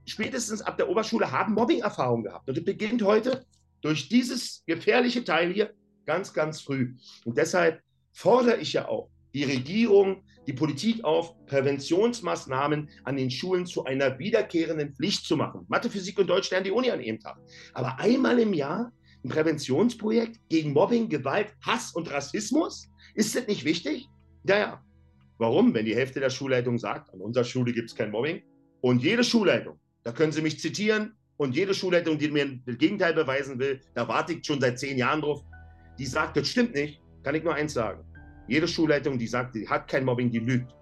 spätestens 0.05 0.61
ab 0.61 0.77
der 0.77 0.89
Oberschule 0.89 1.31
haben 1.31 1.53
Mobbing-Erfahrung 1.53 2.23
gehabt. 2.23 2.49
Und 2.49 2.57
es 2.57 2.63
beginnt 2.63 3.03
heute 3.03 3.45
durch 3.81 4.09
dieses 4.09 4.63
gefährliche 4.65 5.23
Teil 5.23 5.53
hier 5.53 5.73
ganz, 6.05 6.33
ganz 6.33 6.61
früh. 6.61 6.95
Und 7.25 7.37
deshalb 7.37 7.81
fordere 8.13 8.57
ich 8.57 8.73
ja 8.73 8.87
auch 8.87 9.09
die 9.33 9.43
Regierung, 9.43 10.23
die 10.47 10.53
Politik 10.53 11.03
auf, 11.03 11.33
Präventionsmaßnahmen 11.45 12.89
an 13.03 13.15
den 13.17 13.29
Schulen 13.29 13.65
zu 13.65 13.85
einer 13.85 14.17
wiederkehrenden 14.17 14.93
Pflicht 14.93 15.25
zu 15.25 15.35
machen. 15.35 15.65
Mathe, 15.67 15.89
Physik 15.89 16.17
und 16.19 16.27
Deutsch 16.27 16.49
lernen 16.49 16.65
die 16.65 16.71
Uni 16.71 16.89
an 16.89 17.01
jedem 17.01 17.19
Tag. 17.19 17.37
Aber 17.73 17.99
einmal 17.99 18.39
im 18.39 18.53
Jahr 18.53 18.91
ein 19.23 19.29
Präventionsprojekt 19.29 20.39
gegen 20.49 20.73
Mobbing, 20.73 21.09
Gewalt, 21.09 21.53
Hass 21.61 21.93
und 21.93 22.11
Rassismus? 22.11 22.89
Ist 23.15 23.35
das 23.35 23.47
nicht 23.47 23.65
wichtig? 23.65 24.07
Ja, 24.45 24.57
ja. 24.57 24.83
Warum? 25.37 25.73
Wenn 25.73 25.85
die 25.85 25.95
Hälfte 25.95 26.19
der 26.19 26.29
Schulleitung 26.29 26.77
sagt, 26.77 27.13
an 27.13 27.21
unserer 27.21 27.43
Schule 27.43 27.73
gibt 27.73 27.89
es 27.89 27.95
kein 27.95 28.11
Mobbing. 28.11 28.41
Und 28.81 29.03
jede 29.03 29.23
Schulleitung, 29.23 29.79
da 30.03 30.11
können 30.11 30.31
Sie 30.31 30.41
mich 30.41 30.59
zitieren, 30.59 31.13
und 31.37 31.55
jede 31.55 31.73
Schulleitung, 31.73 32.17
die 32.17 32.29
mir 32.29 32.59
das 32.65 32.77
Gegenteil 32.77 33.13
beweisen 33.13 33.59
will, 33.59 33.79
da 33.93 34.07
warte 34.07 34.33
ich 34.33 34.45
schon 34.45 34.59
seit 34.59 34.79
zehn 34.79 34.97
Jahren 34.97 35.21
drauf, 35.21 35.43
die 35.99 36.05
sagt, 36.05 36.35
das 36.35 36.49
stimmt 36.49 36.73
nicht, 36.73 36.99
kann 37.23 37.35
ich 37.35 37.43
nur 37.43 37.53
eins 37.53 37.73
sagen. 37.73 38.03
Jede 38.47 38.67
Schulleitung, 38.67 39.17
die 39.17 39.27
sagt, 39.27 39.53
sie 39.53 39.67
hat 39.67 39.87
kein 39.87 40.05
Mobbing, 40.05 40.31
die 40.31 40.39
lügt. 40.39 40.73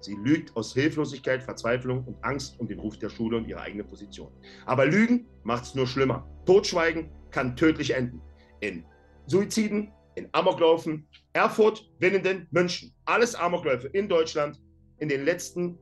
Sie 0.00 0.14
lügt 0.22 0.54
aus 0.56 0.74
Hilflosigkeit, 0.74 1.42
Verzweiflung 1.42 2.04
und 2.04 2.22
Angst 2.22 2.60
um 2.60 2.68
den 2.68 2.78
Ruf 2.78 2.98
der 2.98 3.08
Schule 3.08 3.38
und 3.38 3.48
ihre 3.48 3.60
eigene 3.60 3.84
Position. 3.84 4.30
Aber 4.66 4.84
Lügen 4.84 5.26
macht 5.44 5.64
es 5.64 5.74
nur 5.74 5.86
schlimmer. 5.86 6.28
Totschweigen 6.44 7.10
kann 7.30 7.56
tödlich 7.56 7.94
enden. 7.94 8.20
In 8.60 8.84
Suiziden, 9.26 9.90
in 10.16 10.28
Amoklaufen, 10.32 11.08
Erfurt, 11.32 11.90
Winnenden, 11.98 12.46
München. 12.50 12.92
Alles 13.06 13.34
Amokläufe 13.34 13.88
in 13.88 14.08
Deutschland 14.08 14.60
in 14.98 15.08
den 15.08 15.24
letzten 15.24 15.78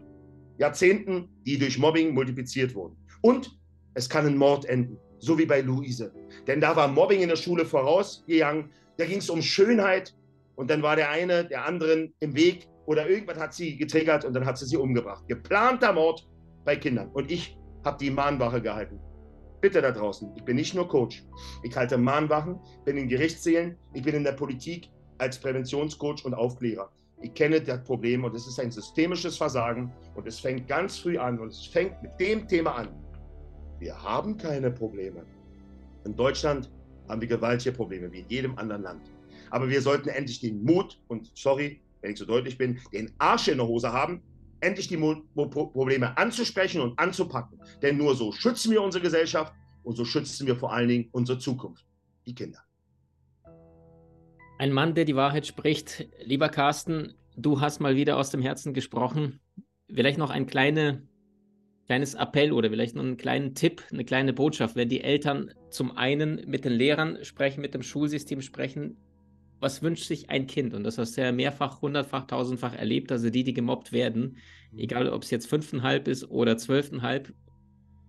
Jahrzehnten, 0.59 1.29
die 1.45 1.59
durch 1.59 1.79
Mobbing 1.79 2.15
multipliziert 2.15 2.75
wurden. 2.75 2.97
Und 3.23 3.59
es 3.95 4.09
kann 4.09 4.27
in 4.27 4.37
Mord 4.37 4.65
enden, 4.67 4.99
so 5.19 5.37
wie 5.39 5.47
bei 5.47 5.61
Luise. 5.61 6.15
Denn 6.47 6.61
da 6.61 6.77
war 6.77 6.87
Mobbing 6.87 7.21
in 7.21 7.29
der 7.29 7.37
Schule 7.37 7.65
vorausgegangen. 7.65 8.71
Da 8.97 9.07
ging 9.07 9.19
es 9.19 9.29
um 9.29 9.43
Schönheit, 9.43 10.15
und 10.57 10.71
dann 10.71 10.83
war 10.83 10.97
der 10.97 11.11
eine 11.11 11.45
der 11.45 11.67
anderen 11.67 12.15
im 12.21 12.35
Weg 12.35 12.69
oder 12.87 13.09
irgendwas 13.09 13.39
hat 13.39 13.55
sie 13.55 13.77
getriggert 13.77 14.25
und 14.25 14.35
dann 14.35 14.45
hat 14.45 14.59
sie 14.59 14.67
sie 14.67 14.77
umgebracht. 14.77 15.25
Geplanter 15.29 15.93
Mord 15.93 16.29
bei 16.65 16.77
Kindern. 16.77 17.09
Und 17.13 17.31
ich 17.31 17.57
habe 17.85 17.99
die 17.99 18.11
Mahnwache 18.11 18.61
gehalten. 18.61 18.99
Bitte 19.61 19.81
da 19.81 19.93
draußen, 19.93 20.33
ich 20.37 20.43
bin 20.43 20.57
nicht 20.57 20.75
nur 20.75 20.89
Coach. 20.89 21.25
Ich 21.63 21.77
halte 21.77 21.97
Mahnwachen, 21.97 22.59
bin 22.85 22.97
in 22.97 23.09
Gerichtssälen, 23.09 23.77
ich 23.95 24.03
bin 24.03 24.15
in 24.15 24.25
der 24.25 24.33
Politik 24.33 24.89
als 25.19 25.39
Präventionscoach 25.39 26.25
und 26.25 26.35
Aufklärer. 26.35 26.91
Ich 27.21 27.33
kenne 27.35 27.61
das 27.61 27.85
Problem 27.85 28.25
und 28.25 28.35
es 28.35 28.49
ist 28.49 28.59
ein 28.59 28.73
systemisches 28.73 29.37
Versagen 29.37 29.93
und 30.17 30.27
es 30.27 30.41
fängt 30.41 30.67
ganz 30.67 30.99
früh 30.99 31.17
an 31.17 31.39
und 31.39 31.49
es 31.49 31.65
fängt 31.67 32.03
mit 32.03 32.19
dem 32.19 32.49
Thema 32.49 32.75
an. 32.75 32.89
Wir 33.79 34.01
haben 34.03 34.37
keine 34.37 34.73
Probleme. 34.73 35.25
In 36.05 36.17
Deutschland 36.17 36.69
haben 37.09 37.21
wir 37.21 37.29
gewaltige 37.29 37.77
Probleme, 37.77 38.11
wie 38.11 38.21
in 38.21 38.29
jedem 38.29 38.59
anderen 38.59 38.83
Land. 38.83 39.03
Aber 39.53 39.69
wir 39.69 39.83
sollten 39.83 40.09
endlich 40.09 40.41
den 40.41 40.65
Mut 40.65 40.99
und, 41.09 41.31
sorry, 41.35 41.83
wenn 42.01 42.13
ich 42.13 42.19
so 42.19 42.25
deutlich 42.25 42.57
bin, 42.57 42.81
den 42.91 43.13
Arsch 43.19 43.49
in 43.49 43.59
der 43.59 43.67
Hose 43.67 43.93
haben, 43.93 44.23
endlich 44.61 44.89
die 44.89 44.97
Mo 44.97 45.15
Probleme 45.35 46.17
anzusprechen 46.17 46.81
und 46.81 46.99
anzupacken. 46.99 47.61
Denn 47.83 47.99
nur 47.99 48.15
so 48.15 48.33
schützen 48.33 48.73
wir 48.73 48.81
unsere 48.81 49.05
Gesellschaft 49.05 49.53
und 49.83 49.95
so 49.95 50.07
schützen 50.07 50.47
wir 50.47 50.57
vor 50.57 50.73
allen 50.73 50.89
Dingen 50.89 51.09
unsere 51.13 51.39
Zukunft, 51.39 51.85
die 52.27 52.35
Kinder. 52.35 52.61
Ein 54.59 54.73
Mann, 54.73 54.95
der 54.95 55.05
die 55.05 55.17
Wahrheit 55.17 55.47
spricht. 55.47 56.09
Lieber 56.25 56.49
Carsten, 56.49 57.13
du 57.37 57.61
hast 57.61 57.79
mal 57.79 57.95
wieder 57.95 58.17
aus 58.17 58.31
dem 58.31 58.41
Herzen 58.41 58.73
gesprochen. 58.73 59.39
Vielleicht 59.93 60.17
noch 60.17 60.31
ein 60.31 60.47
kleine, 60.47 61.07
kleines 61.85 62.15
Appell 62.15 62.53
oder 62.53 62.71
vielleicht 62.71 62.97
noch 62.97 63.05
einen 63.05 63.19
kleinen 63.19 63.55
Tipp, 63.55 63.83
eine 63.93 64.07
kleine 64.07 64.33
Botschaft, 64.33 64.77
wenn 64.77 64.89
die 64.89 65.03
Eltern 65.03 65.53
zum 65.69 65.95
einen 65.95 66.43
mit 66.47 66.65
den 66.65 66.73
Lehrern 66.73 67.23
sprechen, 67.23 67.61
mit 67.61 67.75
dem 67.75 67.83
Schulsystem 67.83 68.41
sprechen, 68.41 68.97
was 69.63 69.81
wünscht 69.81 70.05
sich 70.05 70.29
ein 70.29 70.47
Kind? 70.49 70.75
Und 70.75 70.83
das 70.83 70.99
hast 70.99 71.17
du 71.17 71.23
ja 71.23 71.31
mehrfach, 71.31 71.81
hundertfach, 71.81 72.27
tausendfach 72.27 72.75
erlebt. 72.75 73.13
Also 73.13 73.31
die, 73.31 73.45
die 73.45 73.55
gemobbt 73.55 73.93
werden, 73.93 74.37
mhm. 74.73 74.79
egal 74.79 75.09
ob 75.09 75.23
es 75.23 75.31
jetzt 75.31 75.47
fünfeinhalb 75.47 76.09
ist 76.09 76.29
oder 76.31 76.59
zwölfeinhalb. 76.59 77.33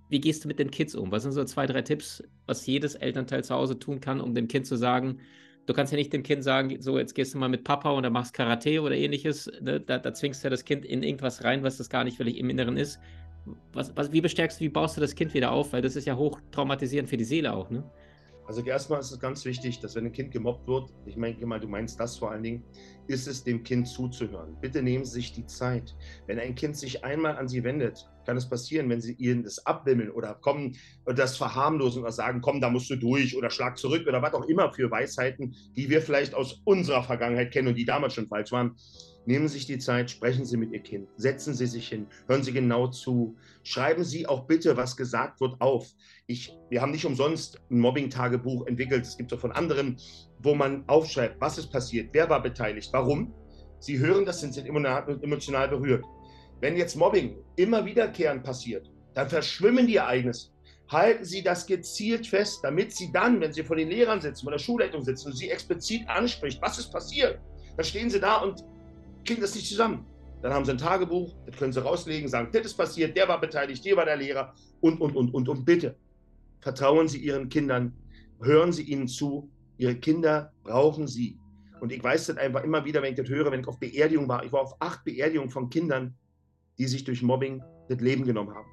Wie 0.09 0.19
gehst 0.19 0.43
du 0.43 0.47
mit 0.47 0.59
den 0.59 0.71
Kids 0.71 0.95
um? 0.95 1.11
Was 1.11 1.23
sind 1.23 1.31
so 1.31 1.43
zwei, 1.45 1.67
drei 1.67 1.83
Tipps, 1.83 2.23
was 2.47 2.65
jedes 2.65 2.95
Elternteil 2.95 3.43
zu 3.43 3.53
Hause 3.53 3.77
tun 3.77 3.99
kann, 3.99 4.19
um 4.19 4.33
dem 4.33 4.47
Kind 4.47 4.65
zu 4.65 4.75
sagen, 4.75 5.19
du 5.67 5.73
kannst 5.73 5.93
ja 5.93 5.97
nicht 5.97 6.11
dem 6.11 6.23
Kind 6.23 6.43
sagen, 6.43 6.81
so 6.81 6.97
jetzt 6.97 7.13
gehst 7.13 7.33
du 7.33 7.37
mal 7.37 7.49
mit 7.49 7.63
Papa 7.63 7.91
und 7.91 8.03
dann 8.03 8.13
machst 8.13 8.33
Karate 8.33 8.81
oder 8.81 8.95
ähnliches. 8.95 9.49
Ne? 9.61 9.79
Da, 9.79 9.99
da, 9.99 10.13
zwingst 10.13 10.43
du 10.43 10.47
ja 10.47 10.49
das 10.49 10.65
Kind 10.65 10.85
in 10.85 11.03
irgendwas 11.03 11.43
rein, 11.43 11.63
was 11.63 11.77
das 11.77 11.89
gar 11.89 12.03
nicht 12.03 12.17
wirklich 12.19 12.37
im 12.37 12.49
Inneren 12.49 12.77
ist. 12.77 12.99
Was, 13.73 13.95
was, 13.95 14.11
wie 14.11 14.21
bestärkst 14.21 14.59
du, 14.59 14.65
wie 14.65 14.69
baust 14.69 14.97
du 14.97 15.01
das 15.01 15.15
Kind 15.15 15.33
wieder 15.33 15.51
auf? 15.51 15.73
Weil 15.73 15.81
das 15.81 15.95
ist 15.95 16.05
ja 16.05 16.15
hoch 16.15 16.39
traumatisierend 16.51 17.09
für 17.09 17.17
die 17.17 17.25
Seele 17.25 17.53
auch, 17.53 17.69
ne? 17.69 17.83
Also 18.45 18.61
erstmal 18.61 18.99
ist 18.99 19.11
es 19.11 19.19
ganz 19.19 19.45
wichtig, 19.45 19.79
dass 19.79 19.95
wenn 19.95 20.05
ein 20.05 20.11
Kind 20.11 20.31
gemobbt 20.31 20.67
wird, 20.67 20.91
ich 21.05 21.15
meine 21.15 21.35
du 21.59 21.67
meinst 21.67 21.99
das 21.99 22.17
vor 22.17 22.31
allen 22.31 22.43
Dingen, 22.43 22.63
ist 23.07 23.27
es 23.27 23.43
dem 23.43 23.63
Kind 23.63 23.87
zuzuhören. 23.87 24.55
Bitte 24.61 24.81
nehmen 24.81 25.05
Sie 25.05 25.13
sich 25.13 25.33
die 25.33 25.45
Zeit. 25.45 25.95
Wenn 26.27 26.39
ein 26.39 26.55
Kind 26.55 26.77
sich 26.77 27.03
einmal 27.03 27.37
an 27.37 27.47
Sie 27.47 27.63
wendet, 27.63 28.09
kann 28.25 28.37
es 28.37 28.49
passieren, 28.49 28.89
wenn 28.89 29.01
Sie 29.01 29.13
ihnen 29.13 29.43
das 29.43 29.65
abwimmeln 29.65 30.11
oder 30.11 30.35
kommen 30.35 30.77
und 31.05 31.19
das 31.19 31.37
verharmlosen 31.37 32.01
oder 32.01 32.11
sagen, 32.11 32.41
komm, 32.41 32.61
da 32.61 32.69
musst 32.69 32.89
du 32.89 32.95
durch 32.95 33.35
oder 33.35 33.49
schlag 33.49 33.77
zurück 33.77 34.07
oder 34.07 34.21
was 34.21 34.33
auch 34.33 34.45
immer 34.45 34.71
für 34.71 34.89
Weisheiten, 34.89 35.55
die 35.75 35.89
wir 35.89 36.01
vielleicht 36.01 36.33
aus 36.33 36.61
unserer 36.65 37.03
Vergangenheit 37.03 37.51
kennen 37.51 37.69
und 37.69 37.75
die 37.75 37.85
damals 37.85 38.13
schon 38.13 38.27
falsch 38.27 38.51
waren 38.51 38.75
Nehmen 39.25 39.47
Sie 39.47 39.53
sich 39.53 39.65
die 39.65 39.77
Zeit, 39.77 40.11
sprechen 40.11 40.45
Sie 40.45 40.57
mit 40.57 40.73
Ihr 40.73 40.81
Kind, 40.81 41.07
setzen 41.15 41.53
Sie 41.53 41.65
sich 41.65 41.87
hin, 41.87 42.07
hören 42.27 42.43
Sie 42.43 42.51
genau 42.51 42.87
zu, 42.87 43.37
schreiben 43.63 44.03
Sie 44.03 44.27
auch 44.27 44.47
bitte, 44.47 44.75
was 44.75 44.97
gesagt 44.97 45.39
wird, 45.39 45.61
auf. 45.61 45.87
Ich, 46.27 46.53
wir 46.69 46.81
haben 46.81 46.91
nicht 46.91 47.05
umsonst 47.05 47.61
ein 47.71 47.79
Mobbing-Tagebuch 47.79 48.67
entwickelt, 48.67 49.05
es 49.05 49.17
gibt 49.17 49.33
auch 49.33 49.39
von 49.39 49.53
anderen, 49.53 49.97
wo 50.43 50.53
man 50.53 50.83
aufschreibt, 50.87 51.39
was 51.39 51.57
ist 51.57 51.71
passiert, 51.71 52.09
wer 52.11 52.29
war 52.29 52.41
beteiligt, 52.41 52.89
warum. 52.91 53.33
Sie 53.79 53.97
hören 53.99 54.25
das, 54.25 54.41
sind 54.41 54.57
emotional 54.57 55.67
berührt. 55.67 56.05
Wenn 56.61 56.77
jetzt 56.77 56.95
Mobbing 56.95 57.37
immer 57.55 57.85
wiederkehrend 57.85 58.43
passiert, 58.43 58.89
dann 59.13 59.29
verschwimmen 59.29 59.87
die 59.87 59.97
Ereignisse. 59.97 60.49
Halten 60.89 61.25
Sie 61.25 61.41
das 61.41 61.65
gezielt 61.65 62.27
fest, 62.27 62.59
damit 62.63 62.93
Sie 62.93 63.11
dann, 63.11 63.41
wenn 63.41 63.51
Sie 63.51 63.63
vor 63.63 63.75
den 63.75 63.89
Lehrern 63.89 64.21
sitzen, 64.21 64.43
vor 64.43 64.51
der 64.51 64.59
Schulleitung 64.59 65.01
sitzen 65.01 65.27
und 65.27 65.37
Sie 65.37 65.49
explizit 65.49 66.07
anspricht, 66.07 66.61
was 66.61 66.79
ist 66.79 66.91
passiert, 66.91 67.39
dann 67.75 67.85
stehen 67.85 68.09
Sie 68.09 68.19
da 68.19 68.37
und 68.37 68.63
kriegen 69.25 69.41
das 69.41 69.55
nicht 69.55 69.67
zusammen. 69.67 70.05
Dann 70.43 70.53
haben 70.53 70.65
sie 70.65 70.71
ein 70.71 70.77
Tagebuch, 70.77 71.33
das 71.45 71.55
können 71.55 71.71
sie 71.71 71.81
rauslegen, 71.81 72.27
sagen, 72.27 72.49
das 72.51 72.65
ist 72.65 72.73
passiert, 72.73 73.15
der 73.15 73.29
war 73.29 73.39
beteiligt, 73.39 73.83
der 73.85 73.95
war 73.95 74.03
der 74.03 74.17
Lehrer 74.17 74.53
und, 74.81 74.99
und, 74.99 75.15
und, 75.15 75.33
und, 75.33 75.47
und 75.47 75.63
bitte, 75.63 75.95
vertrauen 76.59 77.07
Sie 77.07 77.19
Ihren 77.19 77.47
Kindern, 77.47 77.93
hören 78.41 78.73
Sie 78.73 78.83
ihnen 78.83 79.07
zu, 79.07 79.49
Ihre 79.77 79.95
Kinder 79.95 80.51
brauchen 80.63 81.07
Sie. 81.07 81.39
Und 81.81 81.91
ich 81.91 82.03
weiß 82.03 82.27
das 82.27 82.37
einfach 82.37 82.63
immer 82.63 82.85
wieder, 82.85 83.01
wenn 83.01 83.13
ich 83.13 83.19
das 83.19 83.29
höre, 83.29 83.51
wenn 83.51 83.61
ich 83.61 83.67
auf 83.67 83.79
Beerdigung 83.79 84.27
war. 84.27 84.43
Ich 84.45 84.51
war 84.51 84.61
auf 84.61 84.75
acht 84.79 85.03
Beerdigungen 85.03 85.49
von 85.49 85.69
Kindern, 85.69 86.15
die 86.77 86.87
sich 86.87 87.03
durch 87.03 87.21
Mobbing 87.21 87.61
das 87.89 87.99
Leben 87.99 88.23
genommen 88.23 88.55
haben. 88.55 88.67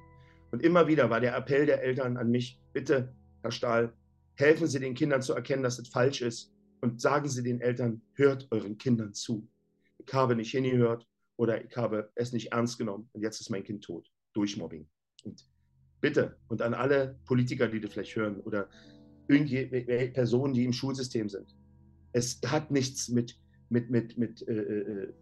Und 0.51 0.63
immer 0.63 0.87
wieder 0.87 1.09
war 1.09 1.19
der 1.19 1.35
Appell 1.35 1.65
der 1.65 1.83
Eltern 1.83 2.17
an 2.17 2.29
mich, 2.29 2.59
bitte, 2.73 3.13
Herr 3.41 3.51
Stahl, 3.51 3.93
helfen 4.35 4.67
Sie 4.67 4.79
den 4.79 4.93
Kindern 4.93 5.21
zu 5.21 5.33
erkennen, 5.33 5.63
dass 5.63 5.79
es 5.79 5.89
falsch 5.89 6.21
ist. 6.21 6.53
Und 6.81 7.01
sagen 7.01 7.27
Sie 7.29 7.43
den 7.43 7.61
Eltern, 7.61 8.01
hört 8.13 8.47
euren 8.51 8.77
Kindern 8.77 9.13
zu 9.13 9.47
ich 10.07 10.13
habe 10.13 10.35
nicht 10.35 10.51
hingehört 10.51 11.07
oder 11.37 11.63
ich 11.63 11.75
habe 11.77 12.11
es 12.15 12.33
nicht 12.33 12.51
ernst 12.51 12.77
genommen 12.77 13.09
und 13.13 13.21
jetzt 13.21 13.39
ist 13.39 13.49
mein 13.49 13.63
Kind 13.63 13.83
tot 13.83 14.09
durch 14.33 14.57
Mobbing. 14.57 14.87
Und 15.23 15.45
bitte, 15.99 16.37
und 16.47 16.61
an 16.61 16.73
alle 16.73 17.19
Politiker, 17.25 17.67
die 17.67 17.79
das 17.79 17.91
vielleicht 17.91 18.15
hören 18.15 18.39
oder 18.41 18.69
irgendwelche 19.31 20.11
Personen, 20.11 20.53
die 20.53 20.65
im 20.65 20.73
Schulsystem 20.73 21.29
sind, 21.29 21.55
es 22.13 22.39
hat 22.45 22.71
nichts 22.71 23.09
mit, 23.09 23.39
mit, 23.69 23.89
mit, 23.89 24.17
mit 24.17 24.47
äh, 24.47 24.53
äh, 24.53 25.13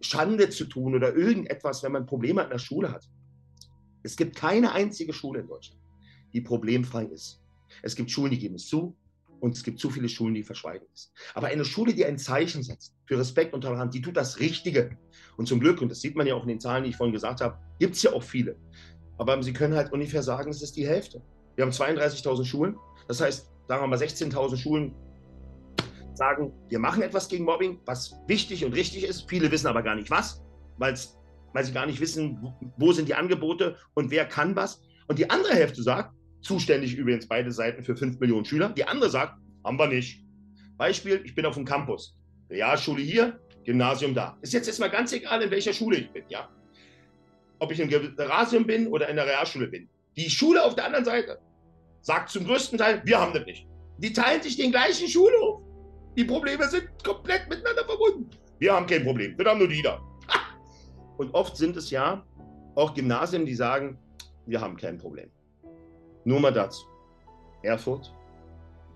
Schande 0.00 0.48
zu 0.50 0.66
tun 0.66 0.94
oder 0.94 1.14
irgendetwas, 1.14 1.82
wenn 1.82 1.92
man 1.92 2.06
Probleme 2.06 2.42
in 2.42 2.50
der 2.50 2.58
Schule 2.58 2.92
hat. 2.92 3.08
Es 4.02 4.16
gibt 4.16 4.36
keine 4.36 4.72
einzige 4.72 5.12
Schule 5.12 5.40
in 5.40 5.48
Deutschland, 5.48 5.80
die 6.32 6.40
problemfrei 6.40 7.06
ist. 7.06 7.42
Es 7.82 7.96
gibt 7.96 8.10
Schulen, 8.10 8.30
die 8.30 8.38
geben 8.38 8.54
es 8.54 8.68
zu, 8.68 8.96
und 9.40 9.54
es 9.54 9.62
gibt 9.62 9.78
zu 9.80 9.90
viele 9.90 10.08
Schulen, 10.08 10.34
die 10.34 10.42
verschweigen 10.42 10.86
es. 10.94 11.12
Aber 11.34 11.48
eine 11.48 11.64
Schule, 11.64 11.94
die 11.94 12.04
ein 12.04 12.18
Zeichen 12.18 12.62
setzt 12.62 12.94
für 13.06 13.18
Respekt 13.18 13.54
und 13.54 13.62
Toleranz, 13.62 13.92
die 13.92 14.00
tut 14.00 14.16
das 14.16 14.40
Richtige. 14.40 14.96
Und 15.36 15.46
zum 15.46 15.60
Glück, 15.60 15.82
und 15.82 15.90
das 15.90 16.00
sieht 16.00 16.16
man 16.16 16.26
ja 16.26 16.34
auch 16.34 16.42
in 16.42 16.48
den 16.48 16.60
Zahlen, 16.60 16.84
die 16.84 16.90
ich 16.90 16.96
vorhin 16.96 17.12
gesagt 17.12 17.40
habe, 17.40 17.58
gibt 17.78 17.96
es 17.96 18.02
ja 18.02 18.12
auch 18.12 18.22
viele. 18.22 18.56
Aber 19.18 19.42
sie 19.42 19.52
können 19.52 19.74
halt 19.74 19.92
ungefähr 19.92 20.22
sagen, 20.22 20.50
es 20.50 20.62
ist 20.62 20.76
die 20.76 20.86
Hälfte. 20.86 21.22
Wir 21.56 21.64
haben 21.64 21.72
32.000 21.72 22.44
Schulen. 22.44 22.76
Das 23.08 23.20
heißt, 23.20 23.50
sagen 23.68 23.82
wir 23.82 23.86
mal 23.88 23.98
16.000 23.98 24.56
Schulen 24.56 24.94
sagen, 26.14 26.52
wir 26.68 26.78
machen 26.78 27.02
etwas 27.02 27.28
gegen 27.28 27.44
Mobbing, 27.44 27.80
was 27.84 28.16
wichtig 28.26 28.64
und 28.64 28.72
richtig 28.72 29.04
ist. 29.04 29.28
Viele 29.28 29.50
wissen 29.50 29.66
aber 29.66 29.82
gar 29.82 29.96
nicht 29.96 30.10
was, 30.10 30.42
weil 30.78 30.96
sie 30.96 31.72
gar 31.72 31.86
nicht 31.86 32.00
wissen, 32.00 32.54
wo 32.78 32.92
sind 32.92 33.08
die 33.08 33.14
Angebote 33.14 33.76
und 33.94 34.10
wer 34.10 34.24
kann 34.24 34.56
was. 34.56 34.80
Und 35.08 35.18
die 35.18 35.28
andere 35.28 35.54
Hälfte 35.54 35.82
sagt, 35.82 36.12
Zuständig 36.46 36.94
übrigens 36.94 37.26
beide 37.26 37.50
Seiten 37.50 37.82
für 37.82 37.96
5 37.96 38.20
Millionen 38.20 38.44
Schüler. 38.44 38.68
Die 38.68 38.84
andere 38.84 39.10
sagt, 39.10 39.34
haben 39.64 39.78
wir 39.78 39.88
nicht. 39.88 40.22
Beispiel, 40.76 41.20
ich 41.24 41.34
bin 41.34 41.44
auf 41.44 41.54
dem 41.54 41.64
Campus. 41.64 42.16
Realschule 42.48 43.02
hier, 43.02 43.40
Gymnasium 43.64 44.14
da. 44.14 44.38
Ist 44.42 44.52
jetzt 44.52 44.68
erstmal 44.68 44.90
ganz 44.90 45.12
egal, 45.12 45.42
in 45.42 45.50
welcher 45.50 45.72
Schule 45.72 45.96
ich 45.96 46.10
bin, 46.12 46.22
ja. 46.28 46.48
Ob 47.58 47.72
ich 47.72 47.80
im 47.80 47.88
Gymnasium 47.88 48.64
bin 48.64 48.86
oder 48.86 49.08
in 49.08 49.16
der 49.16 49.26
Realschule 49.26 49.66
bin. 49.66 49.88
Die 50.16 50.30
Schule 50.30 50.62
auf 50.62 50.76
der 50.76 50.84
anderen 50.84 51.04
Seite 51.04 51.40
sagt 52.06 52.30
zum 52.30 52.44
größten 52.44 52.78
Teil, 52.78 53.02
wir 53.04 53.20
haben 53.20 53.32
das 53.34 53.44
nicht. 53.46 53.66
Die 53.98 54.12
teilen 54.12 54.40
sich 54.40 54.56
den 54.56 54.70
gleichen 54.70 55.08
Schulhof. 55.08 55.60
Die 56.16 56.24
Probleme 56.24 56.68
sind 56.68 56.88
komplett 57.02 57.48
miteinander 57.48 57.84
verbunden. 57.84 58.30
Wir 58.60 58.74
haben 58.74 58.86
kein 58.86 59.02
Problem, 59.02 59.36
wir 59.36 59.44
haben 59.44 59.58
nur 59.58 59.66
die 59.66 59.82
da. 59.82 60.00
Und 61.16 61.34
oft 61.34 61.56
sind 61.56 61.76
es 61.76 61.90
ja 61.90 62.24
auch 62.76 62.94
Gymnasien, 62.94 63.44
die 63.44 63.56
sagen, 63.56 63.98
wir 64.46 64.60
haben 64.60 64.76
kein 64.76 64.98
Problem. 64.98 65.28
Nur 66.24 66.38
mal 66.38 66.52
dazu. 66.52 66.86
Erfurt, 67.64 68.14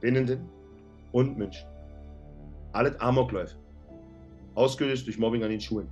Binnenden 0.01 0.49
und 1.11 1.37
München. 1.37 1.67
Alles 2.73 2.95
Amokläufe. 3.01 3.57
Ausgelöst 4.55 5.09
durch 5.09 5.19
Mobbing 5.19 5.43
an 5.43 5.51
den 5.51 5.61
Schulen. 5.61 5.91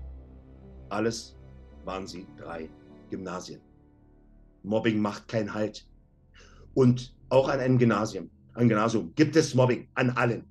Alles 0.89 1.37
waren 1.85 2.07
sie 2.07 2.29
drei 2.37 2.69
Gymnasien. 3.11 3.61
Mobbing 4.63 5.01
macht 5.01 5.27
keinen 5.27 5.53
Halt. 5.53 5.88
Und 6.75 7.15
auch 7.29 7.49
an 7.49 7.61
einem 7.61 7.79
Gymnasium, 7.79 8.31
ein 8.55 8.69
Gymnasium 8.69 9.13
gibt 9.15 9.37
es 9.37 9.55
Mobbing 9.55 9.89
an 9.95 10.11
allen. 10.11 10.45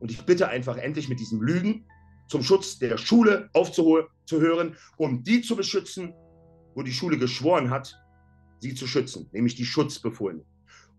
Und 0.00 0.10
ich 0.10 0.24
bitte 0.24 0.48
einfach 0.48 0.76
endlich 0.76 1.08
mit 1.08 1.20
diesem 1.20 1.40
Lügen 1.40 1.84
zum 2.28 2.42
Schutz 2.42 2.78
der 2.78 2.98
Schule 2.98 3.48
aufzuhören, 3.52 4.76
um 4.96 5.22
die 5.22 5.40
zu 5.40 5.56
beschützen, 5.56 6.12
wo 6.74 6.82
die 6.82 6.92
Schule 6.92 7.18
geschworen 7.18 7.70
hat, 7.70 7.98
sie 8.60 8.74
zu 8.74 8.86
schützen, 8.86 9.28
nämlich 9.32 9.54
die 9.54 9.64
Schutzbefohlenen. 9.64 10.44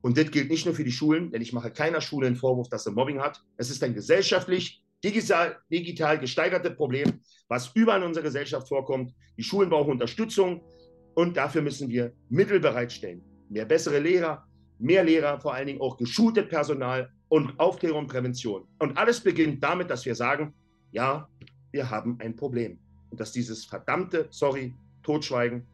Und 0.02 0.18
das 0.18 0.32
gilt 0.32 0.50
nicht 0.50 0.66
nur 0.66 0.76
für 0.76 0.84
die 0.84 0.92
Schulen, 0.92 1.32
denn 1.32 1.42
ich 1.42 1.54
mache 1.54 1.72
keiner 1.72 2.02
Schule 2.02 2.28
einen 2.28 2.36
Vorwurf, 2.36 2.70
dass 2.70 2.86
sie 2.86 2.92
Mobbing 2.92 3.20
hat. 3.20 3.42
Es 3.58 3.70
ist 3.70 3.84
ein 3.84 3.94
gesellschaftlich, 3.94 4.84
digital, 5.04 5.58
digital 5.72 6.20
gesteigertes 6.20 6.76
Problem, 6.76 7.20
was 7.48 7.72
überall 7.74 8.02
in 8.02 8.08
unserer 8.08 8.24
Gesellschaft 8.24 8.68
vorkommt. 8.68 9.14
Die 9.38 9.44
Schulen 9.44 9.70
brauchen 9.70 9.92
Unterstützung 9.92 10.64
und 11.16 11.36
dafür 11.38 11.62
müssen 11.62 11.90
wir 11.90 12.14
Mittel 12.30 12.60
bereitstellen. 12.60 13.22
Mehr 13.50 13.66
bessere 13.66 14.00
Lehrer, 14.00 14.48
mehr 14.80 15.04
Lehrer, 15.04 15.40
vor 15.40 15.54
allen 15.54 15.68
Dingen 15.68 15.82
auch 15.82 15.98
geschultes 15.98 16.48
Personal 16.48 17.12
und 17.28 17.60
Aufklärung 17.60 18.02
und 18.02 18.08
Prävention. 18.08 18.68
Und 18.80 18.98
alles 18.98 19.22
beginnt 19.22 19.64
damit, 19.64 19.90
dass 19.90 20.06
wir 20.06 20.16
sagen, 20.16 20.54
ja, 20.92 21.28
wir 21.72 21.90
haben 21.90 22.18
ein 22.20 22.36
Problem. 22.36 22.80
Und 23.12 23.20
dass 23.20 23.32
dieses 23.32 23.66
verdammte, 23.66 24.28
sorry, 24.32 24.74
Totschweigen 25.04 25.66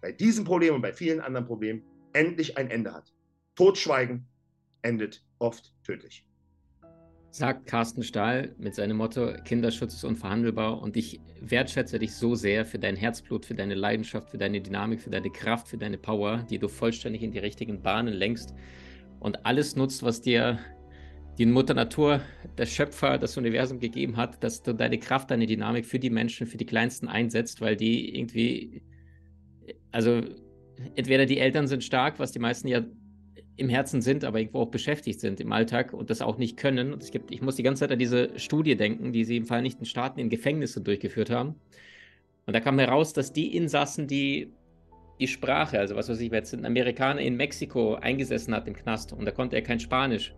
bei 0.00 0.12
diesem 0.12 0.44
Problem 0.44 0.74
und 0.74 0.82
bei 0.82 0.92
vielen 0.92 1.20
anderen 1.20 1.46
Problemen 1.46 1.82
endlich 2.12 2.56
ein 2.56 2.70
Ende 2.70 2.92
hat. 2.92 3.12
Totschweigen 3.54 4.26
endet 4.82 5.22
oft 5.38 5.74
tödlich. 5.84 6.24
Sagt 7.32 7.66
Carsten 7.66 8.02
Stahl 8.02 8.54
mit 8.58 8.74
seinem 8.74 8.96
Motto: 8.96 9.32
Kinderschutz 9.44 9.94
ist 9.94 10.04
unverhandelbar 10.04 10.82
und 10.82 10.96
ich 10.96 11.20
wertschätze 11.40 11.98
dich 11.98 12.14
so 12.14 12.34
sehr 12.34 12.64
für 12.64 12.78
dein 12.78 12.96
Herzblut, 12.96 13.46
für 13.46 13.54
deine 13.54 13.74
Leidenschaft, 13.74 14.30
für 14.30 14.38
deine 14.38 14.60
Dynamik, 14.60 15.00
für 15.00 15.10
deine 15.10 15.30
Kraft, 15.30 15.68
für 15.68 15.78
deine 15.78 15.96
Power, 15.96 16.44
die 16.50 16.58
du 16.58 16.68
vollständig 16.68 17.22
in 17.22 17.30
die 17.30 17.38
richtigen 17.38 17.82
Bahnen 17.82 18.14
lenkst 18.14 18.54
und 19.20 19.46
alles 19.46 19.76
nutzt, 19.76 20.02
was 20.02 20.20
dir 20.20 20.58
die 21.38 21.46
Mutter 21.46 21.74
Natur, 21.74 22.20
der 22.58 22.66
Schöpfer, 22.66 23.16
das 23.16 23.36
Universum 23.36 23.78
gegeben 23.78 24.16
hat, 24.16 24.42
dass 24.42 24.62
du 24.62 24.74
deine 24.74 24.98
Kraft, 24.98 25.30
deine 25.30 25.46
Dynamik 25.46 25.86
für 25.86 25.98
die 25.98 26.10
Menschen, 26.10 26.46
für 26.46 26.58
die 26.58 26.66
Kleinsten 26.66 27.08
einsetzt, 27.08 27.60
weil 27.60 27.76
die 27.76 28.16
irgendwie 28.18 28.82
also 29.92 30.22
entweder 30.94 31.26
die 31.26 31.38
Eltern 31.38 31.66
sind 31.66 31.84
stark, 31.84 32.18
was 32.18 32.32
die 32.32 32.38
meisten 32.38 32.68
ja 32.68 32.82
im 33.60 33.68
Herzen 33.68 34.00
sind, 34.00 34.24
aber 34.24 34.40
irgendwo 34.40 34.60
auch 34.60 34.70
beschäftigt 34.70 35.20
sind 35.20 35.40
im 35.40 35.52
Alltag 35.52 35.92
und 35.92 36.10
das 36.10 36.22
auch 36.22 36.38
nicht 36.38 36.56
können. 36.56 36.92
Und 36.92 37.02
es 37.02 37.10
gibt, 37.10 37.30
ich 37.30 37.42
muss 37.42 37.56
die 37.56 37.62
ganze 37.62 37.80
Zeit 37.80 37.92
an 37.92 37.98
diese 37.98 38.38
Studie 38.38 38.76
denken, 38.76 39.12
die 39.12 39.24
sie 39.24 39.36
im 39.36 39.46
Vereinigten 39.46 39.84
Staaten 39.84 40.18
in 40.18 40.30
Gefängnisse 40.30 40.80
durchgeführt 40.80 41.30
haben. 41.30 41.54
Und 42.46 42.54
da 42.54 42.60
kam 42.60 42.78
heraus, 42.78 43.12
dass 43.12 43.32
die 43.32 43.56
Insassen, 43.56 44.06
die 44.06 44.52
die 45.20 45.28
Sprache, 45.28 45.78
also 45.78 45.94
was 45.94 46.08
weiß 46.08 46.18
ich, 46.20 46.32
jetzt 46.32 46.54
ein 46.54 46.64
Amerikaner 46.64 47.20
in 47.20 47.36
Mexiko 47.36 47.94
eingesessen 47.94 48.54
hat 48.54 48.66
im 48.66 48.74
Knast 48.74 49.12
und 49.12 49.26
da 49.26 49.30
konnte 49.30 49.54
er 49.54 49.62
kein 49.62 49.78
Spanisch, 49.78 50.34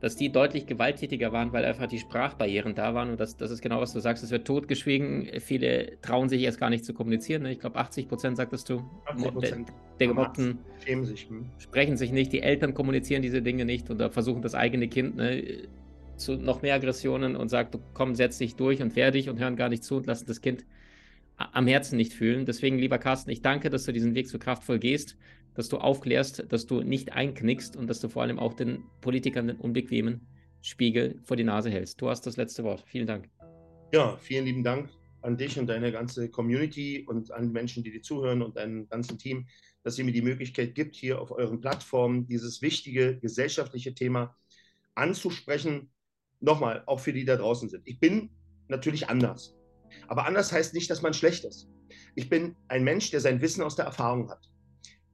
dass 0.00 0.16
die 0.16 0.32
deutlich 0.32 0.66
gewalttätiger 0.66 1.30
waren, 1.32 1.52
weil 1.52 1.64
einfach 1.64 1.86
die 1.86 1.98
Sprachbarrieren 1.98 2.74
da 2.74 2.94
waren. 2.94 3.10
Und 3.10 3.20
das, 3.20 3.36
das 3.36 3.50
ist 3.50 3.60
genau, 3.60 3.80
was 3.80 3.92
du 3.92 4.00
sagst. 4.00 4.24
Es 4.24 4.30
wird 4.30 4.46
totgeschwiegen. 4.46 5.28
Viele 5.40 6.00
trauen 6.00 6.28
sich 6.28 6.42
erst 6.42 6.58
gar 6.58 6.70
nicht 6.70 6.84
zu 6.84 6.94
kommunizieren. 6.94 7.42
Ne? 7.42 7.52
Ich 7.52 7.60
glaube, 7.60 7.78
80 7.78 8.08
Prozent, 8.08 8.36
sagtest 8.38 8.70
du, 8.70 8.82
80 9.06 9.32
der, 9.40 9.58
der 10.00 10.06
Gemobbten 10.06 10.58
sich, 11.04 11.28
hm. 11.28 11.46
sprechen 11.58 11.98
sich 11.98 12.12
nicht. 12.12 12.32
Die 12.32 12.40
Eltern 12.40 12.72
kommunizieren 12.72 13.20
diese 13.20 13.42
Dinge 13.42 13.66
nicht 13.66 13.90
und 13.90 14.00
versuchen 14.12 14.40
das 14.40 14.54
eigene 14.54 14.88
Kind 14.88 15.16
ne, 15.16 15.68
zu 16.16 16.36
noch 16.36 16.62
mehr 16.62 16.74
Aggressionen 16.74 17.36
und 17.36 17.48
sagt, 17.48 17.78
komm, 17.92 18.14
setz 18.14 18.38
dich 18.38 18.56
durch 18.56 18.80
und 18.80 18.92
fertig 18.92 19.28
und 19.28 19.38
hören 19.38 19.56
gar 19.56 19.68
nicht 19.68 19.84
zu 19.84 19.96
und 19.96 20.06
lassen 20.06 20.26
das 20.26 20.40
Kind 20.40 20.64
am 21.36 21.66
Herzen 21.66 21.96
nicht 21.96 22.14
fühlen. 22.14 22.46
Deswegen, 22.46 22.78
lieber 22.78 22.98
Carsten, 22.98 23.30
ich 23.30 23.42
danke, 23.42 23.70
dass 23.70 23.84
du 23.84 23.92
diesen 23.92 24.14
Weg 24.14 24.28
so 24.28 24.38
kraftvoll 24.38 24.78
gehst 24.78 25.16
dass 25.54 25.68
du 25.68 25.78
aufklärst, 25.78 26.44
dass 26.48 26.66
du 26.66 26.82
nicht 26.82 27.12
einknickst 27.12 27.76
und 27.76 27.86
dass 27.86 28.00
du 28.00 28.08
vor 28.08 28.22
allem 28.22 28.38
auch 28.38 28.54
den 28.54 28.84
Politikern 29.00 29.48
den 29.48 29.56
unbequemen 29.56 30.26
Spiegel 30.62 31.20
vor 31.24 31.36
die 31.36 31.44
Nase 31.44 31.70
hältst. 31.70 32.00
Du 32.00 32.08
hast 32.08 32.26
das 32.26 32.36
letzte 32.36 32.64
Wort. 32.64 32.84
Vielen 32.86 33.06
Dank. 33.06 33.28
Ja, 33.92 34.16
vielen 34.18 34.44
lieben 34.44 34.62
Dank 34.62 34.90
an 35.22 35.36
dich 35.36 35.58
und 35.58 35.66
deine 35.66 35.92
ganze 35.92 36.30
Community 36.30 37.04
und 37.06 37.30
an 37.32 37.48
die 37.48 37.52
Menschen, 37.52 37.82
die 37.82 37.90
dir 37.90 38.02
zuhören 38.02 38.42
und 38.42 38.56
deinem 38.56 38.88
ganzen 38.88 39.18
Team, 39.18 39.46
dass 39.82 39.98
ihr 39.98 40.04
mir 40.04 40.12
die 40.12 40.22
Möglichkeit 40.22 40.74
gibt, 40.74 40.96
hier 40.96 41.20
auf 41.20 41.30
euren 41.30 41.60
Plattformen 41.60 42.26
dieses 42.26 42.62
wichtige 42.62 43.18
gesellschaftliche 43.18 43.94
Thema 43.94 44.36
anzusprechen. 44.94 45.90
Nochmal, 46.40 46.82
auch 46.86 47.00
für 47.00 47.12
die, 47.12 47.20
die 47.20 47.26
da 47.26 47.36
draußen 47.36 47.68
sind. 47.68 47.82
Ich 47.86 47.98
bin 47.98 48.30
natürlich 48.68 49.08
anders. 49.08 49.54
Aber 50.08 50.26
anders 50.26 50.52
heißt 50.52 50.74
nicht, 50.74 50.90
dass 50.90 51.02
man 51.02 51.14
schlecht 51.14 51.44
ist. 51.44 51.68
Ich 52.14 52.28
bin 52.28 52.56
ein 52.68 52.84
Mensch, 52.84 53.10
der 53.10 53.20
sein 53.20 53.40
Wissen 53.40 53.62
aus 53.62 53.76
der 53.76 53.86
Erfahrung 53.86 54.30
hat. 54.30 54.49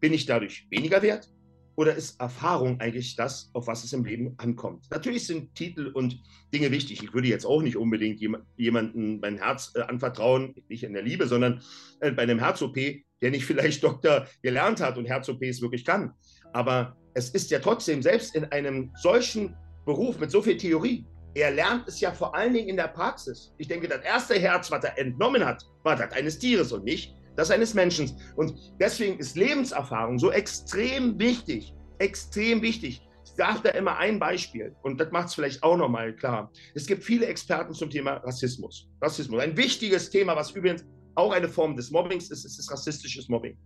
Bin 0.00 0.12
ich 0.12 0.26
dadurch 0.26 0.66
weniger 0.70 1.02
wert? 1.02 1.30
Oder 1.76 1.94
ist 1.94 2.18
Erfahrung 2.18 2.80
eigentlich 2.80 3.16
das, 3.16 3.50
auf 3.52 3.66
was 3.66 3.84
es 3.84 3.92
im 3.92 4.04
Leben 4.04 4.34
ankommt? 4.38 4.86
Natürlich 4.90 5.26
sind 5.26 5.54
Titel 5.54 5.88
und 5.88 6.18
Dinge 6.52 6.70
wichtig. 6.70 7.02
Ich 7.02 7.12
würde 7.12 7.28
jetzt 7.28 7.44
auch 7.44 7.60
nicht 7.60 7.76
unbedingt 7.76 8.18
jemanden 8.56 9.20
mein 9.20 9.36
Herz 9.36 9.72
äh, 9.74 9.82
anvertrauen, 9.82 10.54
nicht 10.68 10.84
in 10.84 10.94
der 10.94 11.02
Liebe, 11.02 11.26
sondern 11.26 11.60
äh, 12.00 12.12
bei 12.12 12.22
einem 12.22 12.38
Herz-OP, 12.38 12.76
der 13.20 13.30
nicht 13.30 13.44
vielleicht 13.46 13.84
Doktor 13.84 14.26
gelernt 14.42 14.80
hat 14.80 14.96
und 14.96 15.04
Herz-OPs 15.04 15.60
wirklich 15.60 15.84
kann. 15.84 16.14
Aber 16.54 16.96
es 17.12 17.28
ist 17.30 17.50
ja 17.50 17.58
trotzdem, 17.58 18.02
selbst 18.02 18.34
in 18.34 18.46
einem 18.46 18.90
solchen 18.96 19.54
Beruf 19.84 20.18
mit 20.18 20.30
so 20.30 20.40
viel 20.40 20.56
Theorie, 20.56 21.04
er 21.34 21.50
lernt 21.50 21.86
es 21.86 22.00
ja 22.00 22.10
vor 22.12 22.34
allen 22.34 22.54
Dingen 22.54 22.70
in 22.70 22.76
der 22.76 22.88
Praxis. 22.88 23.52
Ich 23.58 23.68
denke, 23.68 23.86
das 23.86 24.00
erste 24.02 24.38
Herz, 24.38 24.70
was 24.70 24.82
er 24.82 24.98
entnommen 24.98 25.44
hat, 25.44 25.62
war 25.82 25.94
das 25.94 26.12
eines 26.12 26.38
Tieres 26.38 26.72
und 26.72 26.84
nicht 26.84 27.14
das 27.36 27.50
eines 27.50 27.74
Menschen. 27.74 28.10
Und 28.36 28.54
deswegen 28.80 29.18
ist 29.18 29.36
Lebenserfahrung 29.36 30.18
so 30.18 30.30
extrem 30.30 31.18
wichtig, 31.18 31.74
extrem 31.98 32.62
wichtig. 32.62 33.02
Ich 33.24 33.32
sage 33.32 33.60
da 33.64 33.70
immer 33.70 33.98
ein 33.98 34.18
Beispiel 34.18 34.74
und 34.82 34.98
das 34.98 35.10
macht 35.12 35.28
es 35.28 35.34
vielleicht 35.34 35.62
auch 35.62 35.76
nochmal 35.76 36.14
klar. 36.14 36.50
Es 36.74 36.86
gibt 36.86 37.04
viele 37.04 37.26
Experten 37.26 37.74
zum 37.74 37.90
Thema 37.90 38.14
Rassismus. 38.14 38.88
Rassismus, 39.02 39.40
ein 39.40 39.56
wichtiges 39.56 40.10
Thema, 40.10 40.34
was 40.34 40.52
übrigens 40.52 40.84
auch 41.14 41.32
eine 41.32 41.48
Form 41.48 41.76
des 41.76 41.90
Mobbings 41.90 42.30
ist, 42.30 42.44
ist 42.44 42.70
rassistisches 42.70 43.28
Mobbing. 43.28 43.56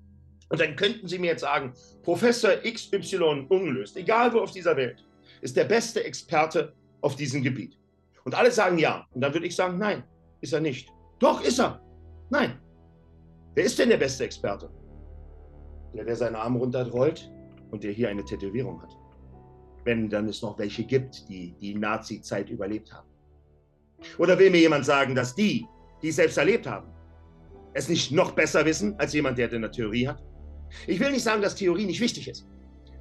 Und 0.49 0.61
dann 0.61 0.75
könnten 0.75 1.07
Sie 1.07 1.19
mir 1.19 1.29
jetzt 1.29 1.43
sagen, 1.43 1.73
Professor 2.03 2.51
XY 2.57 3.47
ungelöst, 3.49 3.97
egal 3.97 4.33
wo 4.33 4.41
auf 4.41 4.51
dieser 4.51 4.77
Welt, 4.77 5.05
ist 5.43 5.57
der 5.57 5.65
beste 5.65 6.03
Experte 6.03 6.75
auf 7.01 7.15
diesem 7.17 7.43
Gebiet. 7.43 7.79
Und 8.25 8.35
alle 8.35 8.51
sagen 8.51 8.79
ja. 8.79 9.07
Und 9.13 9.21
dann 9.21 9.33
würde 9.33 9.47
ich 9.47 9.55
sagen, 9.55 9.79
nein, 9.79 10.03
ist 10.41 10.53
er 10.53 10.61
nicht. 10.61 10.89
Doch, 11.21 11.43
ist 11.43 11.61
er. 11.61 11.81
Nein, 12.31 12.60
Wer 13.55 13.65
ist 13.65 13.79
denn 13.79 13.89
der 13.89 13.97
beste 13.97 14.25
Experte? 14.25 14.71
Der, 15.95 16.05
der 16.05 16.15
seinen 16.15 16.37
Arm 16.37 16.57
runterrollt 16.57 17.31
und 17.71 17.83
der 17.83 17.93
hier 17.93 18.09
eine 18.09 18.25
Tätowierung 18.25 18.81
hat. 18.81 18.97
Wenn 19.85 20.09
dann 20.09 20.29
es 20.29 20.41
noch 20.43 20.59
welche 20.59 20.85
gibt, 20.85 21.29
die 21.29 21.53
die 21.61 21.75
Nazi-Zeit 21.75 22.49
überlebt 22.49 22.93
haben. 22.93 23.09
Oder 24.19 24.39
will 24.39 24.51
mir 24.51 24.61
jemand 24.61 24.85
sagen, 24.85 25.15
dass 25.15 25.35
die, 25.35 25.67
die 26.01 26.09
es 26.09 26.17
selbst 26.17 26.39
erlebt 26.39 26.67
haben, 26.67 26.89
es 27.75 27.89
nicht 27.89 28.13
noch 28.13 28.33
besser 28.33 28.65
wissen 28.65 28.95
als 28.99 29.13
jemand, 29.13 29.39
der 29.39 29.53
eine 29.53 29.71
Theorie 29.71 30.07
hat? 30.07 30.23
Ich 30.87 31.01
will 31.01 31.11
nicht 31.11 31.25
sagen, 31.25 31.43
dass 31.43 31.57
Theorie 31.57 31.87
nicht 31.87 32.01
wichtig 32.01 32.29
ist, 32.29 32.47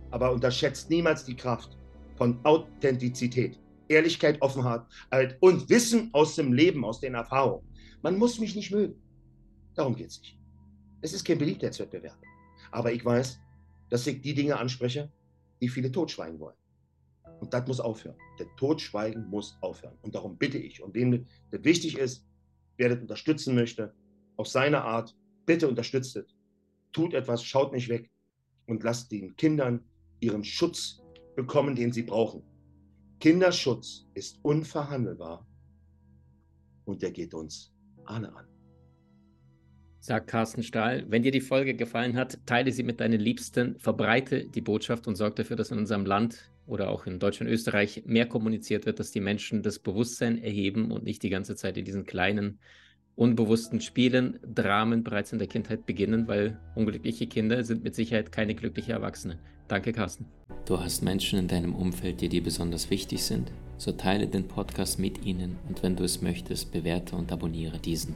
aber 0.10 0.32
unterschätzt 0.32 0.90
niemals 0.90 1.24
die 1.26 1.36
Kraft 1.36 1.78
von 2.16 2.40
Authentizität, 2.44 3.60
Ehrlichkeit, 3.88 4.42
Offenheit 4.42 4.82
und 5.42 5.70
Wissen 5.70 6.10
aus 6.14 6.36
dem 6.36 6.54
Leben, 6.54 6.84
aus 6.84 7.00
den 7.00 7.14
Erfahrungen. 7.14 7.68
Man 8.02 8.18
muss 8.18 8.40
mich 8.40 8.56
nicht 8.56 8.72
mögen. 8.72 9.00
Darum 9.76 9.96
geht 9.96 10.08
es 10.08 10.20
nicht. 10.20 10.39
Es 11.02 11.14
ist 11.14 11.24
kein 11.24 11.38
Beliebtheitswettbewerb. 11.38 12.18
Aber 12.72 12.92
ich 12.92 13.04
weiß, 13.04 13.40
dass 13.90 14.06
ich 14.08 14.22
die 14.22 14.34
Dinge 14.34 14.58
anspreche, 14.58 15.12
die 15.62 15.70
viele 15.70 15.92
totschweigen 15.92 16.40
wollen. 16.40 16.56
Und 17.40 17.54
das 17.54 17.68
muss 17.68 17.80
aufhören. 17.80 18.18
Der 18.38 18.48
Totschweigen 18.58 19.30
muss 19.30 19.58
aufhören. 19.62 19.98
Und 20.02 20.14
darum 20.16 20.38
bitte 20.38 20.58
ich, 20.58 20.82
und 20.82 20.94
wem 20.94 21.26
das 21.52 21.64
wichtig 21.64 21.98
ist, 21.98 22.26
wer 22.78 22.90
das 22.90 23.00
unterstützen 23.00 23.56
möchte, 23.56 23.94
auf 24.36 24.48
seine 24.48 24.84
Art, 24.84 25.16
bitte 25.46 25.68
unterstützt 25.68 26.16
es. 26.18 26.36
Tut 26.92 27.14
etwas, 27.14 27.44
schaut 27.44 27.72
nicht 27.72 27.88
weg 27.90 28.10
und 28.68 28.84
lasst 28.84 29.12
den 29.12 29.36
Kindern 29.36 29.84
ihren 30.20 30.44
Schutz 30.44 31.02
bekommen, 31.36 31.76
den 31.76 31.92
sie 31.92 32.04
brauchen. 32.04 32.44
Kinderschutz 33.20 34.06
ist 34.14 34.40
unverhandelbar 34.44 35.46
und 36.86 37.02
der 37.02 37.12
geht 37.12 37.34
uns 37.34 37.74
alle 38.06 38.34
an 38.34 38.49
sagt 40.00 40.28
Carsten 40.28 40.64
Stahl. 40.64 41.06
Wenn 41.08 41.24
dir 41.24 41.32
die 41.32 41.42
Folge 41.42 41.74
gefallen 41.74 42.16
hat, 42.16 42.40
teile 42.46 42.72
sie 42.72 42.84
mit 42.84 43.00
deinen 43.00 43.20
Liebsten, 43.20 43.78
verbreite 43.80 44.46
die 44.46 44.62
Botschaft 44.62 45.08
und 45.08 45.16
sorge 45.16 45.36
dafür, 45.36 45.56
dass 45.56 45.72
in 45.72 45.78
unserem 45.78 46.06
Land 46.06 46.50
oder 46.66 46.90
auch 46.90 47.06
in 47.06 47.20
Deutschland 47.20 47.50
und 47.50 47.54
Österreich 47.54 48.04
mehr 48.06 48.28
kommuniziert 48.28 48.86
wird, 48.86 49.00
dass 49.00 49.12
die 49.12 49.20
Menschen 49.20 49.64
das 49.64 49.80
Bewusstsein 49.80 50.42
erheben 50.42 50.92
und 50.92 51.04
nicht 51.04 51.24
die 51.24 51.30
ganze 51.30 51.56
Zeit 51.56 51.78
in 51.78 51.86
diesen 51.86 52.06
kleinen, 52.06 52.60
unbewussten 53.16 53.82
Spielen, 53.82 54.40
Dramen 54.44 55.04
bereits 55.04 55.34
in 55.34 55.40
der 55.40 55.48
Kindheit 55.48 55.86
beginnen, 55.86 56.28
weil 56.28 56.58
unglückliche 56.76 57.28
Kinder 57.28 57.64
sind 57.64 57.84
mit 57.84 57.96
Sicherheit 57.96 58.32
keine 58.32 58.56
glücklichen 58.56 58.92
Erwachsene. 58.92 59.40
Danke, 59.68 59.92
Carsten. 59.92 60.26
Du 60.66 60.80
hast 60.80 61.04
Menschen 61.04 61.40
in 61.40 61.48
deinem 61.48 61.76
Umfeld, 61.76 62.22
die 62.22 62.30
dir 62.30 62.42
besonders 62.42 62.90
wichtig 62.90 63.24
sind? 63.24 63.52
So 63.78 63.92
teile 63.92 64.28
den 64.28 64.48
Podcast 64.48 65.00
mit 65.00 65.26
ihnen 65.26 65.58
und 65.68 65.84
wenn 65.84 65.96
du 65.96 66.04
es 66.04 66.22
möchtest, 66.22 66.72
bewerte 66.72 67.16
und 67.16 67.32
abonniere 67.32 67.80
diesen. 67.80 68.16